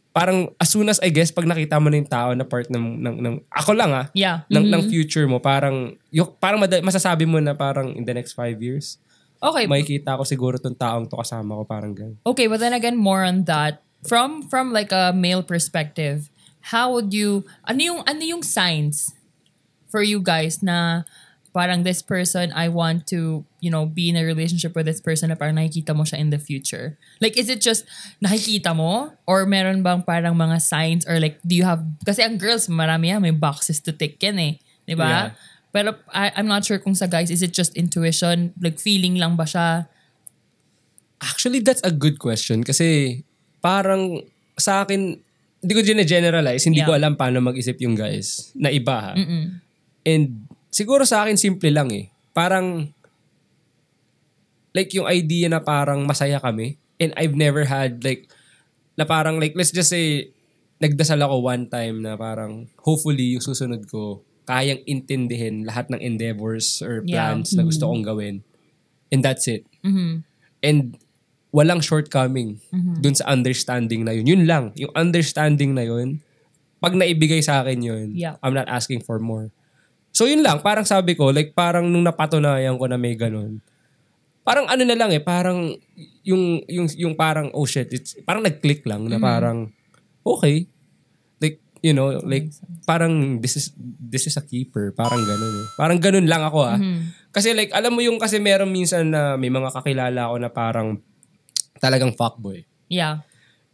parang 0.09 0.53
as 0.57 0.69
soon 0.69 0.85
as 0.87 1.01
I 1.01 1.09
guess 1.09 1.29
pag 1.29 1.45
nakita 1.45 1.77
mo 1.77 1.89
na 1.89 1.97
yung 1.97 2.09
tao 2.09 2.33
na 2.33 2.45
part 2.45 2.69
ng, 2.69 3.01
ng, 3.01 3.15
ng 3.21 3.35
ako 3.49 3.71
lang 3.73 3.93
ah, 3.93 4.05
Yeah. 4.13 4.45
ng, 4.49 4.69
ng 4.69 4.81
future 4.85 5.25
mo, 5.25 5.37
parang, 5.37 5.93
yung, 6.09 6.33
parang 6.37 6.57
masasabi 6.61 7.25
mo 7.25 7.37
na 7.37 7.53
parang 7.53 7.93
in 7.93 8.03
the 8.03 8.13
next 8.13 8.33
five 8.33 8.57
years, 8.57 8.97
Okay. 9.43 9.67
makikita 9.67 10.15
ko 10.15 10.23
siguro 10.23 10.55
tong 10.55 10.73
taong 10.73 11.05
to 11.05 11.19
kasama 11.19 11.59
ko 11.59 11.63
parang 11.67 11.91
ganun. 11.91 12.15
Okay, 12.23 12.47
but 12.47 12.57
then 12.57 12.71
again, 12.71 12.95
more 12.95 13.27
on 13.27 13.43
that. 13.43 13.83
From 14.03 14.47
from 14.47 14.71
like 14.71 14.91
a 14.91 15.11
male 15.11 15.43
perspective, 15.43 16.31
how 16.71 16.91
would 16.91 17.11
you 17.11 17.43
ano 17.63 17.79
yung 17.79 17.99
ano 18.03 18.19
yung 18.19 18.39
signs 18.39 19.11
for 19.87 19.99
you 19.99 20.19
guys 20.19 20.59
na 20.59 21.03
parang 21.53 21.85
this 21.85 22.01
person 22.01 22.49
I 22.51 22.67
want 22.67 23.05
to, 23.13 23.45
you 23.61 23.69
know, 23.69 23.85
be 23.85 24.09
in 24.09 24.17
a 24.17 24.25
relationship 24.25 24.73
with 24.73 24.89
this 24.89 24.97
person 24.97 25.29
na 25.29 25.37
parang 25.37 25.55
nakikita 25.55 25.93
mo 25.93 26.01
siya 26.01 26.17
in 26.17 26.33
the 26.33 26.41
future? 26.41 26.97
Like 27.21 27.37
is 27.37 27.45
it 27.47 27.61
just 27.61 27.85
nakikita 28.19 28.73
mo 28.73 29.13
or 29.29 29.45
meron 29.45 29.85
bang 29.85 30.01
parang 30.01 30.33
mga 30.33 30.57
signs 30.59 31.05
or 31.05 31.21
like 31.21 31.37
do 31.45 31.53
you 31.53 31.63
have 31.63 31.85
kasi 32.01 32.25
ang 32.25 32.41
girls 32.41 32.65
marami 32.65 33.13
yan 33.13 33.21
may 33.21 33.31
boxes 33.31 33.77
to 33.85 33.93
tick 33.93 34.17
yan 34.17 34.41
eh, 34.41 34.53
'di 34.89 34.97
ba? 34.97 35.07
Yeah. 35.07 35.27
Pero 35.73 35.97
I, 36.13 36.29
I'm 36.37 36.45
not 36.45 36.65
sure 36.65 36.77
kung 36.77 36.93
sa 36.93 37.05
guys 37.09 37.33
is 37.33 37.41
it 37.41 37.53
just 37.53 37.73
intuition, 37.73 38.53
like 38.61 38.77
feeling 38.77 39.17
lang 39.17 39.37
ba 39.37 39.45
siya? 39.45 39.89
Actually, 41.23 41.63
that's 41.63 41.81
a 41.81 41.93
good 41.93 42.19
question 42.19 42.61
kasi 42.67 43.21
parang 43.63 44.21
sa 44.59 44.83
akin, 44.83 45.17
hindi 45.63 45.73
ko 45.73 45.81
generalize, 46.03 46.67
hindi 46.67 46.83
ko 46.83 46.91
Yeah. 46.91 46.99
alam 46.99 47.15
paano 47.15 47.39
mag-isip 47.39 47.79
yung 47.79 47.95
guys 47.95 48.51
na 48.53 48.67
iba 48.69 48.97
ha. 48.99 49.11
And 50.03 50.42
siguro 50.73 51.05
sa 51.05 51.23
akin 51.23 51.37
simple 51.37 51.69
lang 51.69 51.93
eh. 51.93 52.09
Parang 52.33 52.89
like 54.73 54.89
yung 54.91 55.05
idea 55.05 55.47
na 55.47 55.61
parang 55.61 56.03
masaya 56.03 56.41
kami 56.41 56.81
and 56.97 57.13
I've 57.13 57.37
never 57.37 57.63
had 57.63 58.01
like 58.01 58.25
na 58.97 59.05
parang 59.05 59.37
like 59.37 59.53
let's 59.53 59.69
just 59.69 59.93
say 59.93 60.33
nagdasal 60.81 61.21
ako 61.21 61.45
one 61.45 61.69
time 61.69 62.01
na 62.01 62.17
parang 62.17 62.67
hopefully 62.81 63.37
yung 63.37 63.45
susunod 63.45 63.85
ko 63.85 64.25
kayang 64.43 64.81
intindihin 64.83 65.63
lahat 65.63 65.87
ng 65.87 66.01
endeavors 66.03 66.81
or 66.83 66.99
Yeah. 67.05 67.31
plans 67.31 67.55
na 67.55 67.63
gusto 67.63 67.87
kong 67.87 68.03
gawin. 68.03 68.43
And 69.07 69.23
that's 69.23 69.47
it. 69.47 69.63
Mhm. 69.85 70.25
And 70.59 70.97
walang 71.53 71.79
shortcoming 71.79 72.59
dun 72.99 73.15
sa 73.15 73.29
understanding 73.29 74.03
na 74.03 74.11
yun. 74.11 74.25
Yun 74.27 74.43
lang. 74.49 74.73
Yung 74.75 74.91
understanding 74.97 75.77
na 75.77 75.85
yun, 75.85 76.19
pag 76.81 76.97
naibigay 76.97 77.39
sa 77.39 77.61
akin 77.63 77.79
yun, 77.79 78.07
Yeah. 78.17 78.35
I'm 78.43 78.57
not 78.57 78.67
asking 78.67 79.05
for 79.05 79.21
more. 79.21 79.53
So 80.13 80.29
yun 80.29 80.45
lang, 80.45 80.61
parang 80.61 80.85
sabi 80.85 81.17
ko, 81.17 81.33
like 81.33 81.57
parang 81.57 81.89
nung 81.89 82.05
napatunayan 82.05 82.77
ko 82.77 82.85
na 82.85 83.01
may 83.01 83.17
ganun, 83.17 83.59
parang 84.45 84.69
ano 84.69 84.83
na 84.85 84.93
lang 84.93 85.09
eh, 85.09 85.23
parang 85.23 85.73
yung, 86.21 86.61
yung, 86.69 86.87
yung 86.93 87.13
parang, 87.17 87.49
oh 87.57 87.65
shit, 87.65 87.89
it's, 87.89 88.13
parang 88.21 88.45
nag-click 88.45 88.85
lang 88.85 89.09
na 89.09 89.17
parang, 89.17 89.73
okay. 90.21 90.69
Like, 91.41 91.57
you 91.81 91.97
know, 91.97 92.13
like, 92.21 92.53
parang 92.85 93.41
this 93.41 93.57
is, 93.57 93.73
this 93.99 94.29
is 94.29 94.37
a 94.37 94.43
keeper. 94.45 94.93
Parang 94.93 95.23
ganun 95.25 95.53
eh. 95.63 95.67
Parang 95.75 95.97
ganun 95.97 96.29
lang 96.29 96.45
ako 96.45 96.59
ah. 96.61 96.77
Kasi 97.33 97.57
like, 97.57 97.73
alam 97.73 97.97
mo 97.97 98.05
yung 98.05 98.21
kasi 98.21 98.37
meron 98.37 98.69
minsan 98.69 99.09
na 99.09 99.33
may 99.39 99.49
mga 99.49 99.73
kakilala 99.73 100.29
ako 100.29 100.35
na 100.37 100.49
parang 100.53 101.01
talagang 101.81 102.13
fuckboy. 102.13 102.61
Yeah. 102.87 103.25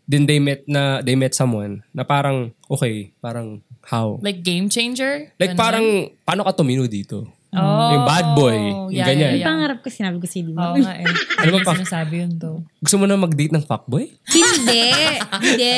Then 0.09 0.25
they 0.25 0.41
met 0.41 0.65
na, 0.65 1.05
they 1.05 1.13
met 1.13 1.37
someone 1.37 1.85
na 1.93 2.01
parang, 2.01 2.49
okay, 2.65 3.13
parang 3.21 3.61
how? 3.85 4.17
Like 4.25 4.41
game 4.41 4.65
changer? 4.65 5.29
Like 5.37 5.53
Ganon? 5.53 5.61
parang, 5.61 5.85
paano 6.25 6.41
ka 6.41 6.57
tumino 6.57 6.89
dito? 6.89 7.29
oh, 7.49 7.89
yung 7.93 8.05
bad 8.05 8.27
boy, 8.33 8.53
yung 8.53 8.89
yeah, 8.93 9.05
ganyan. 9.05 9.17
Yung 9.17 9.21
Yeah, 9.21 9.33
yeah. 9.37 9.49
pangarap 9.49 9.77
ko, 9.81 9.87
sinabi 9.89 10.17
ko 10.21 10.25
si 10.25 10.45
Di 10.45 10.53
Oo 10.53 10.75
nga 10.77 10.93
eh. 10.97 11.05
Ano 11.41 11.49
ba 11.49 11.59
ba 11.61 11.65
pa- 11.65 11.77
sinasabi 11.77 12.13
yun 12.21 12.33
to? 12.37 12.61
Gusto 12.81 12.95
mo 12.97 13.05
na 13.05 13.17
mag-date 13.17 13.53
ng 13.53 13.65
fuckboy? 13.65 14.05
Hindi. 14.29 14.85
Hindi. 15.33 15.77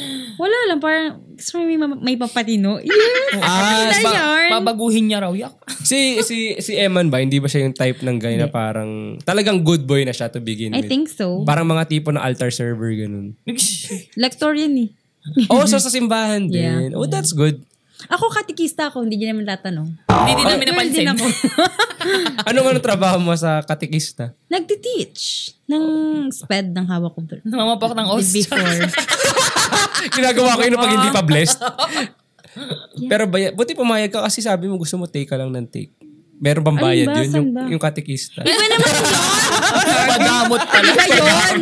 Wala 0.40 0.56
lang, 0.68 0.80
parang 0.80 1.20
gusto 1.36 1.52
mo 1.54 1.62
may, 1.62 1.76
ma- 1.76 2.00
may 2.02 2.16
papatino. 2.16 2.80
Yes! 2.80 3.36
Ah, 3.36 3.92
ba- 3.94 4.14
yarn? 4.14 4.50
Babaguhin 4.56 5.04
niya 5.06 5.20
raw. 5.20 5.30
Yak. 5.30 5.54
si 5.80 6.18
si 6.20 6.36
si 6.56 6.72
Eman 6.74 7.06
ba, 7.06 7.18
hindi 7.18 7.36
ba 7.36 7.46
siya 7.46 7.62
yung 7.62 7.72
type 7.72 8.00
ng 8.00 8.16
guy 8.16 8.34
na 8.34 8.48
parang 8.48 9.20
talagang 9.20 9.60
good 9.60 9.84
boy 9.84 10.02
na 10.02 10.10
siya 10.10 10.26
to 10.26 10.38
begin 10.38 10.72
I 10.72 10.80
with? 10.80 10.88
think 10.88 11.06
so. 11.06 11.44
Parang 11.44 11.64
mga 11.64 11.86
tipo 11.86 12.08
ng 12.08 12.18
altar 12.18 12.48
server 12.48 12.90
ganun. 12.90 13.36
Lector 14.16 14.52
yan 14.54 14.74
eh. 14.78 14.88
oh, 15.46 15.62
so 15.62 15.76
sa 15.76 15.88
simbahan 15.88 16.48
Yeah. 16.48 16.80
din. 16.80 16.90
Oh, 16.92 17.04
that's 17.04 17.30
good. 17.30 17.60
Ako 18.06 18.28
katikista 18.28 18.92
ako, 18.92 19.08
hindi 19.08 19.16
niya 19.16 19.32
naman 19.32 19.48
tatanong. 19.48 19.88
Hindi 20.04 20.32
din 20.36 20.46
namin 20.46 20.66
napansin. 20.70 21.08
ako. 21.10 21.26
Ano 22.46 22.62
man 22.62 22.78
ang 22.78 22.84
trabaho 22.86 23.18
mo 23.18 23.34
sa 23.34 23.58
katikista? 23.66 24.30
Nagtiteach 24.46 25.58
ng 25.66 25.84
sped 26.30 26.70
ng 26.70 26.86
hawak 26.86 27.18
ko. 27.18 27.20
bro. 27.26 27.42
Namamapok 27.42 27.98
ng 27.98 28.08
os. 28.14 28.30
Before. 28.30 28.62
Ginagawa 30.16 30.54
ko 30.54 30.62
yun 30.62 30.78
pag 30.78 30.94
hindi 30.94 31.10
pa 31.10 31.22
blessed. 31.26 31.58
Pero 33.10 33.26
baya, 33.26 33.50
buti 33.50 33.74
pumayag 33.74 34.14
ka 34.14 34.22
kasi 34.22 34.38
sabi 34.38 34.70
mo 34.70 34.78
gusto 34.78 34.94
mo 34.94 35.10
take 35.10 35.26
ka 35.26 35.34
lang 35.34 35.50
ng 35.50 35.66
take. 35.66 35.98
Meron 36.36 36.62
bang 36.62 36.78
bayad 36.78 37.06
ba? 37.10 37.18
yun? 37.24 37.32
Yung, 37.32 37.48
ba? 37.50 37.62
yung 37.66 37.82
katikista. 37.82 38.44
Iba 38.44 38.64
naman 38.70 38.86
yun! 38.92 39.06
Pagamot 40.06 40.62
pala. 40.68 40.90
Iba 40.92 41.04
yun! 41.08 41.58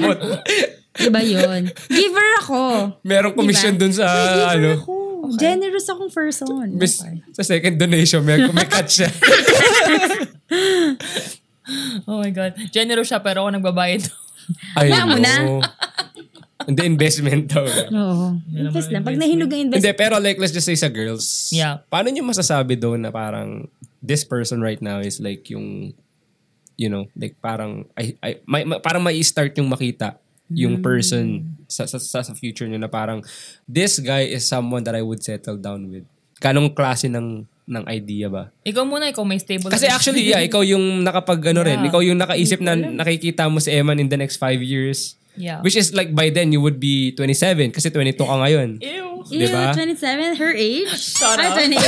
Iba 0.95 1.21
yun. 1.23 1.63
Giver 1.91 2.29
ako. 2.43 2.61
Merong 3.03 3.35
commission 3.35 3.75
dun 3.75 3.91
sa 3.95 4.07
ano. 4.55 4.79
Ako. 4.79 4.94
Generous 5.35 5.89
akong 5.89 6.13
person. 6.13 6.77
Bis, 6.77 7.01
Sa 7.33 7.43
second 7.43 7.79
donation, 7.79 8.21
may, 8.25 8.39
may 8.53 8.69
cut 8.69 8.87
siya. 8.87 9.09
Oh 12.05 12.21
my 12.21 12.29
God. 12.29 12.53
Generous 12.69 13.09
siya 13.09 13.25
pero 13.25 13.49
ako 13.49 13.57
nagbabayad. 13.57 14.05
Ay, 14.79 14.93
Wala 14.93 15.05
mo 15.09 15.17
na. 15.17 15.35
no. 15.41 15.65
Hindi, 16.65 16.81
investment 16.85 17.49
daw. 17.49 17.65
Oo. 17.93 18.27
Invest 18.53 18.89
lang. 18.93 19.05
Pag 19.05 19.17
nahinog 19.21 19.49
ang 19.53 19.69
invest, 19.69 19.81
Hindi, 19.81 19.93
pero 19.97 20.17
like, 20.21 20.37
let's 20.37 20.53
just 20.53 20.69
say 20.69 20.77
sa 20.77 20.89
girls. 20.89 21.53
Yeah. 21.53 21.85
Paano 21.89 22.09
nyo 22.09 22.25
masasabi 22.25 22.77
doon 22.77 23.05
na 23.05 23.13
parang 23.13 23.69
this 24.01 24.25
person 24.25 24.61
right 24.61 24.81
now 24.81 25.01
is 25.01 25.21
like 25.21 25.49
yung, 25.49 25.93
you 26.77 26.89
know, 26.89 27.09
like 27.17 27.37
parang, 27.41 27.89
I, 27.97 28.17
I, 28.21 28.31
may, 28.45 28.65
ma- 28.65 28.81
parang 28.81 29.05
may 29.05 29.17
start 29.25 29.57
yung 29.57 29.69
makita 29.69 30.21
yung 30.53 30.79
Hmm. 30.79 30.85
person 30.85 31.25
sa, 31.67 31.89
sa, 31.89 31.97
sa, 31.97 32.21
sa 32.21 32.33
future 32.37 32.69
nyo 32.69 32.77
na 32.77 32.89
parang, 32.89 33.25
this 33.65 33.97
guy 33.99 34.29
is 34.29 34.45
someone 34.45 34.85
that 34.85 34.93
I 34.95 35.01
would 35.01 35.25
settle 35.25 35.57
down 35.57 35.89
with. 35.89 36.05
Kanong 36.39 36.73
klase 36.73 37.09
ng 37.09 37.47
ng 37.65 37.85
idea 37.89 38.29
ba? 38.29 38.53
Ikaw 38.61 38.85
muna, 38.85 39.09
ikaw 39.09 39.25
may 39.25 39.41
stable. 39.41 39.73
Kasi 39.73 39.89
actually, 39.89 40.21
yeah, 40.29 40.45
ikaw 40.45 40.61
yung 40.61 41.01
nakapag 41.01 41.41
ano 41.49 41.65
rin, 41.65 41.81
Yeah. 41.81 41.89
ikaw 41.89 42.01
yung 42.05 42.21
nakaisip 42.21 42.61
na 42.61 42.77
nakikita 42.77 43.49
mo 43.49 43.57
si 43.57 43.73
Eman 43.73 43.97
in 43.97 44.13
the 44.13 44.21
next 44.21 44.37
five 44.37 44.61
years. 44.61 45.17
Yeah. 45.33 45.65
Which 45.65 45.75
is 45.75 45.97
like 45.97 46.13
by 46.13 46.29
then 46.29 46.53
you 46.53 46.61
would 46.61 46.77
be 46.79 47.17
27 47.17 47.73
kasi 47.73 47.89
22 47.89 48.21
ka 48.21 48.37
ngayon. 48.39 48.79
Ew. 48.85 49.25
Ew, 49.33 49.49
Diba? 49.49 49.73
27, 49.73 50.37
her 50.37 50.53
age? 50.53 50.93
Shut 50.95 51.41
Ay, 51.41 51.49
up. 51.49 51.57
28. 51.57 51.81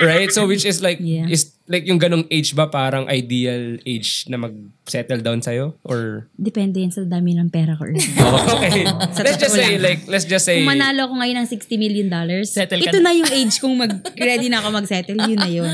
Right? 0.06 0.30
So 0.30 0.46
which 0.46 0.64
is 0.64 0.78
like 0.78 0.98
Yeah. 1.02 1.26
is 1.26 1.53
like 1.64 1.88
yung 1.88 1.96
ganong 1.96 2.28
age 2.28 2.52
ba 2.52 2.68
parang 2.68 3.08
ideal 3.08 3.80
age 3.88 4.28
na 4.28 4.36
mag-settle 4.36 5.24
down 5.24 5.40
sa'yo? 5.40 5.80
Or 5.80 6.28
Depende 6.36 6.84
yan 6.84 6.92
sa 6.92 7.00
dami 7.08 7.32
ng 7.32 7.48
pera 7.48 7.72
ko. 7.76 7.88
Oh, 8.20 8.60
okay. 8.60 8.84
let's 9.24 9.40
just 9.40 9.56
say 9.56 9.76
lang. 9.76 9.84
like 9.84 10.00
let's 10.08 10.28
just 10.28 10.44
say 10.44 10.60
Kung 10.60 10.76
manalo 10.76 11.08
ko 11.08 11.14
ngayon 11.16 11.44
ng 11.44 11.48
60 11.48 11.80
million 11.80 12.08
dollars, 12.12 12.52
ito 12.52 12.76
na. 12.76 13.00
na 13.00 13.12
yung 13.16 13.30
age 13.32 13.56
kung 13.60 13.72
mag-ready 13.76 14.52
na 14.52 14.60
ako 14.60 14.68
mag-settle, 14.76 15.16
yun 15.24 15.40
na 15.40 15.48
yun. 15.48 15.72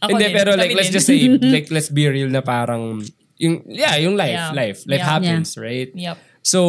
Ako 0.00 0.16
Hindi 0.16 0.32
din. 0.32 0.34
pero 0.34 0.50
like 0.56 0.72
let's 0.74 0.90
just 0.90 1.06
say 1.06 1.20
like 1.54 1.68
let's 1.70 1.92
be 1.92 2.08
real 2.08 2.30
na 2.32 2.40
parang 2.40 3.04
yung 3.40 3.64
yeah, 3.68 3.96
yung 3.96 4.16
life, 4.16 4.36
Yeah. 4.36 4.52
life. 4.52 4.78
Life 4.84 5.00
Yeah. 5.00 5.10
happens, 5.16 5.48
right? 5.56 5.90
Yep. 5.94 6.16
So, 6.42 6.60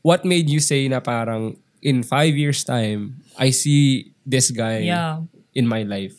what 0.00 0.24
made 0.24 0.48
you 0.48 0.60
say 0.60 0.86
na 0.88 1.00
parang 1.00 1.56
in 1.80 2.04
five 2.04 2.36
years 2.36 2.64
time, 2.64 3.20
I 3.36 3.50
see 3.52 4.12
this 4.24 4.48
guy 4.52 4.84
Yeah. 4.88 5.24
in 5.52 5.64
my 5.68 5.82
life? 5.84 6.16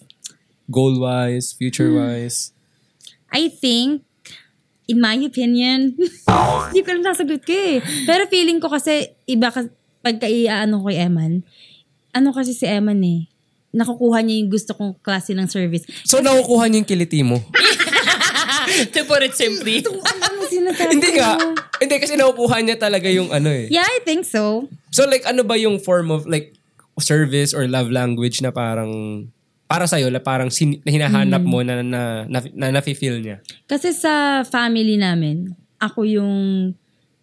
Goal-wise, 0.68 1.56
future-wise. 1.56 2.52
I 3.32 3.48
think, 3.48 4.04
in 4.88 5.00
my 5.00 5.16
opinion, 5.20 5.96
hindi 6.70 6.82
ko 6.84 6.90
lang 6.96 7.06
nasagot 7.08 7.44
ko 7.44 7.56
eh. 7.56 7.80
Pero 8.04 8.28
feeling 8.28 8.60
ko 8.60 8.68
kasi, 8.72 9.16
iba 9.28 9.52
ka, 9.52 9.68
pagka 10.04 10.28
iaano 10.28 10.84
ko 10.84 10.92
kay 10.92 11.08
Eman, 11.08 11.44
ano 12.12 12.30
kasi 12.36 12.52
si 12.52 12.68
Eman 12.68 13.00
eh, 13.04 13.28
nakukuha 13.76 14.24
niya 14.24 14.44
yung 14.44 14.52
gusto 14.52 14.72
kong 14.76 15.00
klase 15.00 15.36
ng 15.36 15.48
service. 15.48 15.88
So, 16.08 16.20
nakukuha 16.20 16.68
niyo 16.68 16.84
yung 16.84 16.90
kiliti 16.90 17.22
mo? 17.24 17.40
to 18.94 19.02
put 19.08 19.24
it 19.24 19.36
simply. 19.36 19.84
Ano 20.28 20.44
sinasabi 20.48 20.92
Hindi 20.98 21.10
nga. 21.20 21.36
Hindi, 21.80 21.96
kasi 22.00 22.16
nakukuha 22.16 22.58
niya 22.64 22.78
talaga 22.80 23.08
yung 23.12 23.32
ano 23.32 23.52
eh. 23.52 23.68
Yeah, 23.72 23.86
I 23.86 24.04
think 24.04 24.24
so. 24.24 24.68
So, 24.92 25.08
like, 25.08 25.24
ano 25.28 25.44
ba 25.44 25.56
yung 25.60 25.80
form 25.80 26.12
of 26.12 26.28
like 26.28 26.56
service 26.98 27.54
or 27.54 27.70
love 27.70 27.94
language 27.94 28.42
na 28.42 28.50
parang 28.50 29.28
para 29.68 29.84
sa'yo, 29.84 30.08
na 30.08 30.24
parang 30.24 30.48
sin- 30.48 30.80
na 30.82 30.90
hinahanap 30.90 31.44
mo 31.44 31.60
na 31.60 31.84
na, 31.84 32.24
na, 32.24 32.40
na, 32.56 32.66
nafe-feel 32.72 33.20
niya? 33.20 33.44
Kasi 33.68 33.92
sa 33.92 34.42
family 34.48 34.96
namin, 34.96 35.52
ako 35.78 36.08
yung 36.08 36.72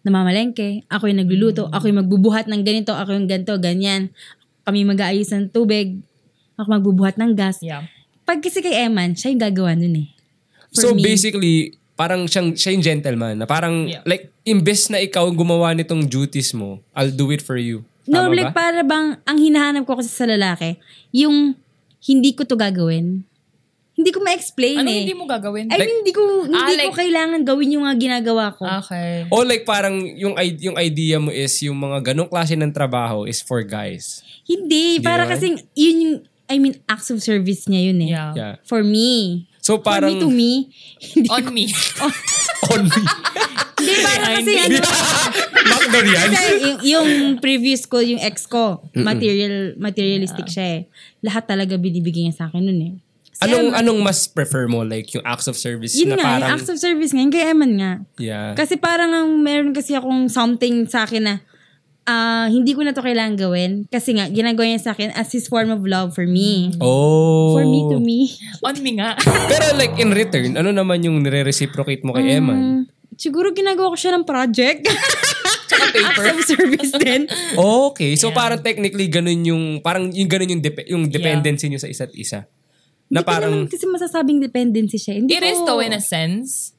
namamalengke, 0.05 0.85
ako 0.85 1.09
yung 1.09 1.25
nagluluto, 1.25 1.65
ako 1.73 1.89
yung 1.89 2.05
magbubuhat 2.05 2.45
ng 2.45 2.61
ganito, 2.61 2.93
ako 2.93 3.17
yung 3.17 3.25
ganito, 3.25 3.57
ganyan. 3.57 4.13
Kami 4.61 4.85
mag-aayos 4.85 5.33
ng 5.33 5.49
tubig, 5.49 5.97
ako 6.55 6.67
magbubuhat 6.69 7.17
ng 7.17 7.33
gas. 7.33 7.65
Yeah. 7.65 7.89
Pag 8.21 8.45
kasi 8.45 8.61
kay 8.61 8.85
Eman, 8.85 9.17
siya 9.17 9.33
yung 9.33 9.41
gagawa 9.41 9.73
nun 9.73 10.05
eh. 10.05 10.07
so, 10.69 10.93
For 10.93 10.97
me. 10.97 11.01
basically, 11.01 11.73
parang 11.97 12.29
siyang, 12.29 12.53
siya 12.53 12.77
yung 12.77 12.85
gentleman 12.85 13.41
na 13.41 13.49
parang 13.49 13.89
Yeah. 13.89 14.05
like, 14.05 14.29
imbes 14.45 14.93
na 14.93 15.01
ikaw 15.01 15.25
gumawa 15.33 15.73
nitong 15.73 16.05
duties 16.05 16.53
mo, 16.53 16.85
I'll 16.93 17.09
do 17.09 17.33
it 17.33 17.41
for 17.41 17.57
you. 17.57 17.81
No, 18.05 18.29
Tama 18.29 18.37
like 18.37 18.53
ba? 18.53 18.69
para 18.69 18.85
bang, 18.85 19.17
ang 19.25 19.37
hinahanap 19.41 19.89
ko 19.89 19.97
kasi 19.97 20.13
sa 20.13 20.29
lalaki, 20.29 20.77
yung 21.09 21.57
hindi 22.05 22.31
ko 22.31 22.45
to 22.45 22.53
gagawin. 22.53 23.25
Hindi 23.95 24.11
ko 24.11 24.19
ma-explain 24.19 24.83
Ano 24.83 24.91
eh. 24.91 25.01
hindi 25.01 25.15
mo 25.15 25.23
gagawin? 25.23 25.71
I 25.71 25.79
mean, 25.79 26.03
hindi 26.03 26.11
ko, 26.11 26.43
hindi 26.43 26.51
Ah, 26.53 26.67
like- 26.67 26.91
ko 26.91 26.99
kailangan 26.99 27.41
gawin 27.41 27.71
yung 27.71 27.87
mga 27.87 27.95
ginagawa 27.97 28.51
ko. 28.51 28.67
Okay. 28.67 29.23
O 29.31 29.39
like 29.41 29.63
parang 29.63 30.03
yung, 30.03 30.35
yung 30.59 30.75
idea 30.75 31.15
mo 31.15 31.31
is 31.31 31.55
yung 31.63 31.79
mga 31.79 32.11
ganong 32.11 32.27
klase 32.27 32.53
ng 32.53 32.75
trabaho 32.75 33.23
is 33.23 33.39
for 33.39 33.63
guys. 33.63 34.19
Hindi, 34.43 34.99
para 34.99 35.23
naman? 35.23 35.31
kasing, 35.31 35.55
yun 35.73 35.97
yung, 35.97 36.15
I 36.45 36.59
mean, 36.59 36.75
acts 36.85 37.07
of 37.07 37.23
service 37.23 37.65
niya 37.65 37.89
yun 37.89 38.03
eh. 38.03 38.09
Yeah. 38.11 38.31
Yeah. 38.35 38.53
For 38.67 38.83
me. 38.83 39.47
So 39.63 39.79
For 39.79 39.87
parang 39.87 40.11
me 40.11 40.21
to 40.23 40.29
me. 40.29 40.51
On 41.33 41.45
me. 41.49 41.65
on 42.69 42.83
me. 42.91 43.01
Hindi 43.95 44.03
para 44.03 44.25
Behind 44.25 44.37
kasi 44.43 44.51
ano, 44.59 44.77
Backdoor 45.71 46.05
yan. 46.05 46.29
kasi 46.29 46.53
yung, 46.59 46.77
yung 46.83 47.09
previous 47.39 47.87
ko, 47.87 48.03
yung 48.03 48.19
ex 48.19 48.45
ko, 48.45 48.83
material, 48.91 49.79
materialistic 49.79 50.51
siya 50.51 50.65
eh. 50.77 50.81
Lahat 51.23 51.47
talaga 51.47 51.79
binibigay 51.79 52.27
niya 52.27 52.35
sa 52.35 52.45
akin 52.51 52.67
nun 52.67 52.81
eh. 52.83 52.93
Si 53.35 53.43
Anong 53.43 53.75
Eman, 53.75 53.79
anong 53.83 53.99
mas 53.99 54.31
prefer 54.31 54.71
mo 54.71 54.87
like 54.87 55.11
yung 55.11 55.25
acts 55.27 55.51
of 55.51 55.59
service 55.59 55.91
yun 55.91 56.15
na 56.15 56.15
nga, 56.15 56.23
parang 56.23 56.39
yung 56.39 56.53
acts 56.55 56.69
of 56.71 56.79
service 56.79 57.11
nga, 57.11 57.19
yung 57.19 57.35
kay 57.35 57.43
Eman 57.51 57.71
nga. 57.75 57.91
yeah. 58.15 58.55
Kasi 58.55 58.79
parang 58.79 59.11
ang 59.11 59.27
meron 59.43 59.75
kasi 59.75 59.91
akong 59.91 60.31
something 60.31 60.87
sa 60.87 61.03
akin 61.03 61.23
na 61.23 61.35
ah, 62.05 62.47
hindi 62.47 62.71
ko 62.77 62.85
na 62.85 62.93
to 62.93 63.01
kailangan 63.01 63.35
gawin. 63.35 63.71
Kasi 63.89 64.15
nga, 64.15 64.29
ginagawa 64.29 64.69
niya 64.69 64.81
sa 64.81 64.91
akin 64.93 65.11
as 65.17 65.33
his 65.33 65.49
form 65.49 65.73
of 65.73 65.83
love 65.83 66.13
for 66.13 66.23
me. 66.23 66.71
Oh. 66.79 67.57
For 67.57 67.65
me 67.65 67.79
to 67.91 67.97
me. 67.99 68.31
On 68.61 68.77
me 68.79 68.91
nga. 69.01 69.17
Pero 69.51 69.73
like 69.75 69.97
in 69.97 70.13
return, 70.13 70.55
ano 70.55 70.71
naman 70.71 71.03
yung 71.03 71.19
nire-reciprocate 71.25 72.05
mo 72.05 72.13
kay 72.15 72.39
Eman? 72.39 72.87
Siguro 73.15 73.51
ginagawa 73.51 73.91
ko 73.91 73.97
siya 73.97 74.15
ng 74.15 74.25
project. 74.27 74.85
Tsaka 75.69 75.85
paper. 75.89 76.23
Acts 76.29 76.29
of 76.29 76.39
service 76.45 76.93
din. 76.95 77.21
Okay, 77.89 78.13
so 78.15 78.29
parang 78.29 78.61
technically 78.61 79.09
ganun 79.09 79.41
yung 79.41 79.63
parang 79.81 80.11
yung 80.13 80.29
ganun 80.29 80.57
yung 80.57 80.61
dep- 80.61 80.85
yung 80.85 81.03
dependency 81.09 81.65
niyo 81.71 81.81
sa 81.81 81.89
isa't 81.89 82.13
isa. 82.13 82.45
Na 83.09 83.21
Hindi 83.21 83.25
ko 83.25 83.29
parang 83.29 83.53
naman 83.65 83.71
kasi 83.71 83.85
masasabing 83.89 84.39
dependency 84.41 84.97
siya. 84.97 85.17
Hindi 85.17 85.33
It 85.33 85.41
is 85.41 85.57
ko, 85.61 85.65
though 85.65 85.81
in 85.81 85.93
a 85.93 86.01
sense. 86.01 86.75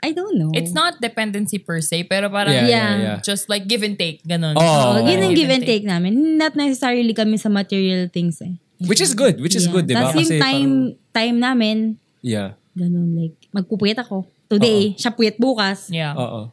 I 0.00 0.16
don't 0.16 0.40
know. 0.40 0.48
It's 0.56 0.72
not 0.72 0.96
dependency 0.96 1.60
per 1.60 1.84
se, 1.84 2.08
pero 2.08 2.32
parang 2.32 2.56
Yeah, 2.56 2.64
yeah, 2.64 2.72
Yeah. 2.72 3.00
yeah. 3.00 3.18
just 3.20 3.52
like 3.52 3.68
give 3.68 3.84
and 3.84 4.00
take, 4.00 4.24
ganun. 4.24 4.56
Oh. 4.56 4.64
Oh, 4.64 5.04
yun 5.04 5.20
ang 5.20 5.36
give 5.36 5.52
and 5.52 5.60
take 5.60 5.84
namin. 5.84 6.40
Not 6.40 6.56
necessarily 6.56 7.12
kami 7.12 7.36
sa 7.36 7.52
material 7.52 8.08
things 8.08 8.40
eh. 8.40 8.56
Which 8.80 9.04
is 9.04 9.12
good, 9.12 9.44
which 9.44 9.52
is 9.52 9.68
Yeah. 9.68 9.76
good, 9.76 9.84
'di 9.84 9.92
ba? 9.92 10.08
Tapos 10.08 10.24
yung 10.24 10.40
time, 10.40 10.72
time 11.12 11.36
namin, 11.36 11.76
yeah. 12.24 12.56
ganun, 12.72 13.12
like, 13.12 13.36
magpupuyat 13.52 14.00
ako. 14.00 14.24
Today, 14.50 14.98
siya 14.98 15.14
puyat 15.14 15.38
bukas. 15.38 15.86
Yeah. 15.94 16.10
Oo. 16.18 16.48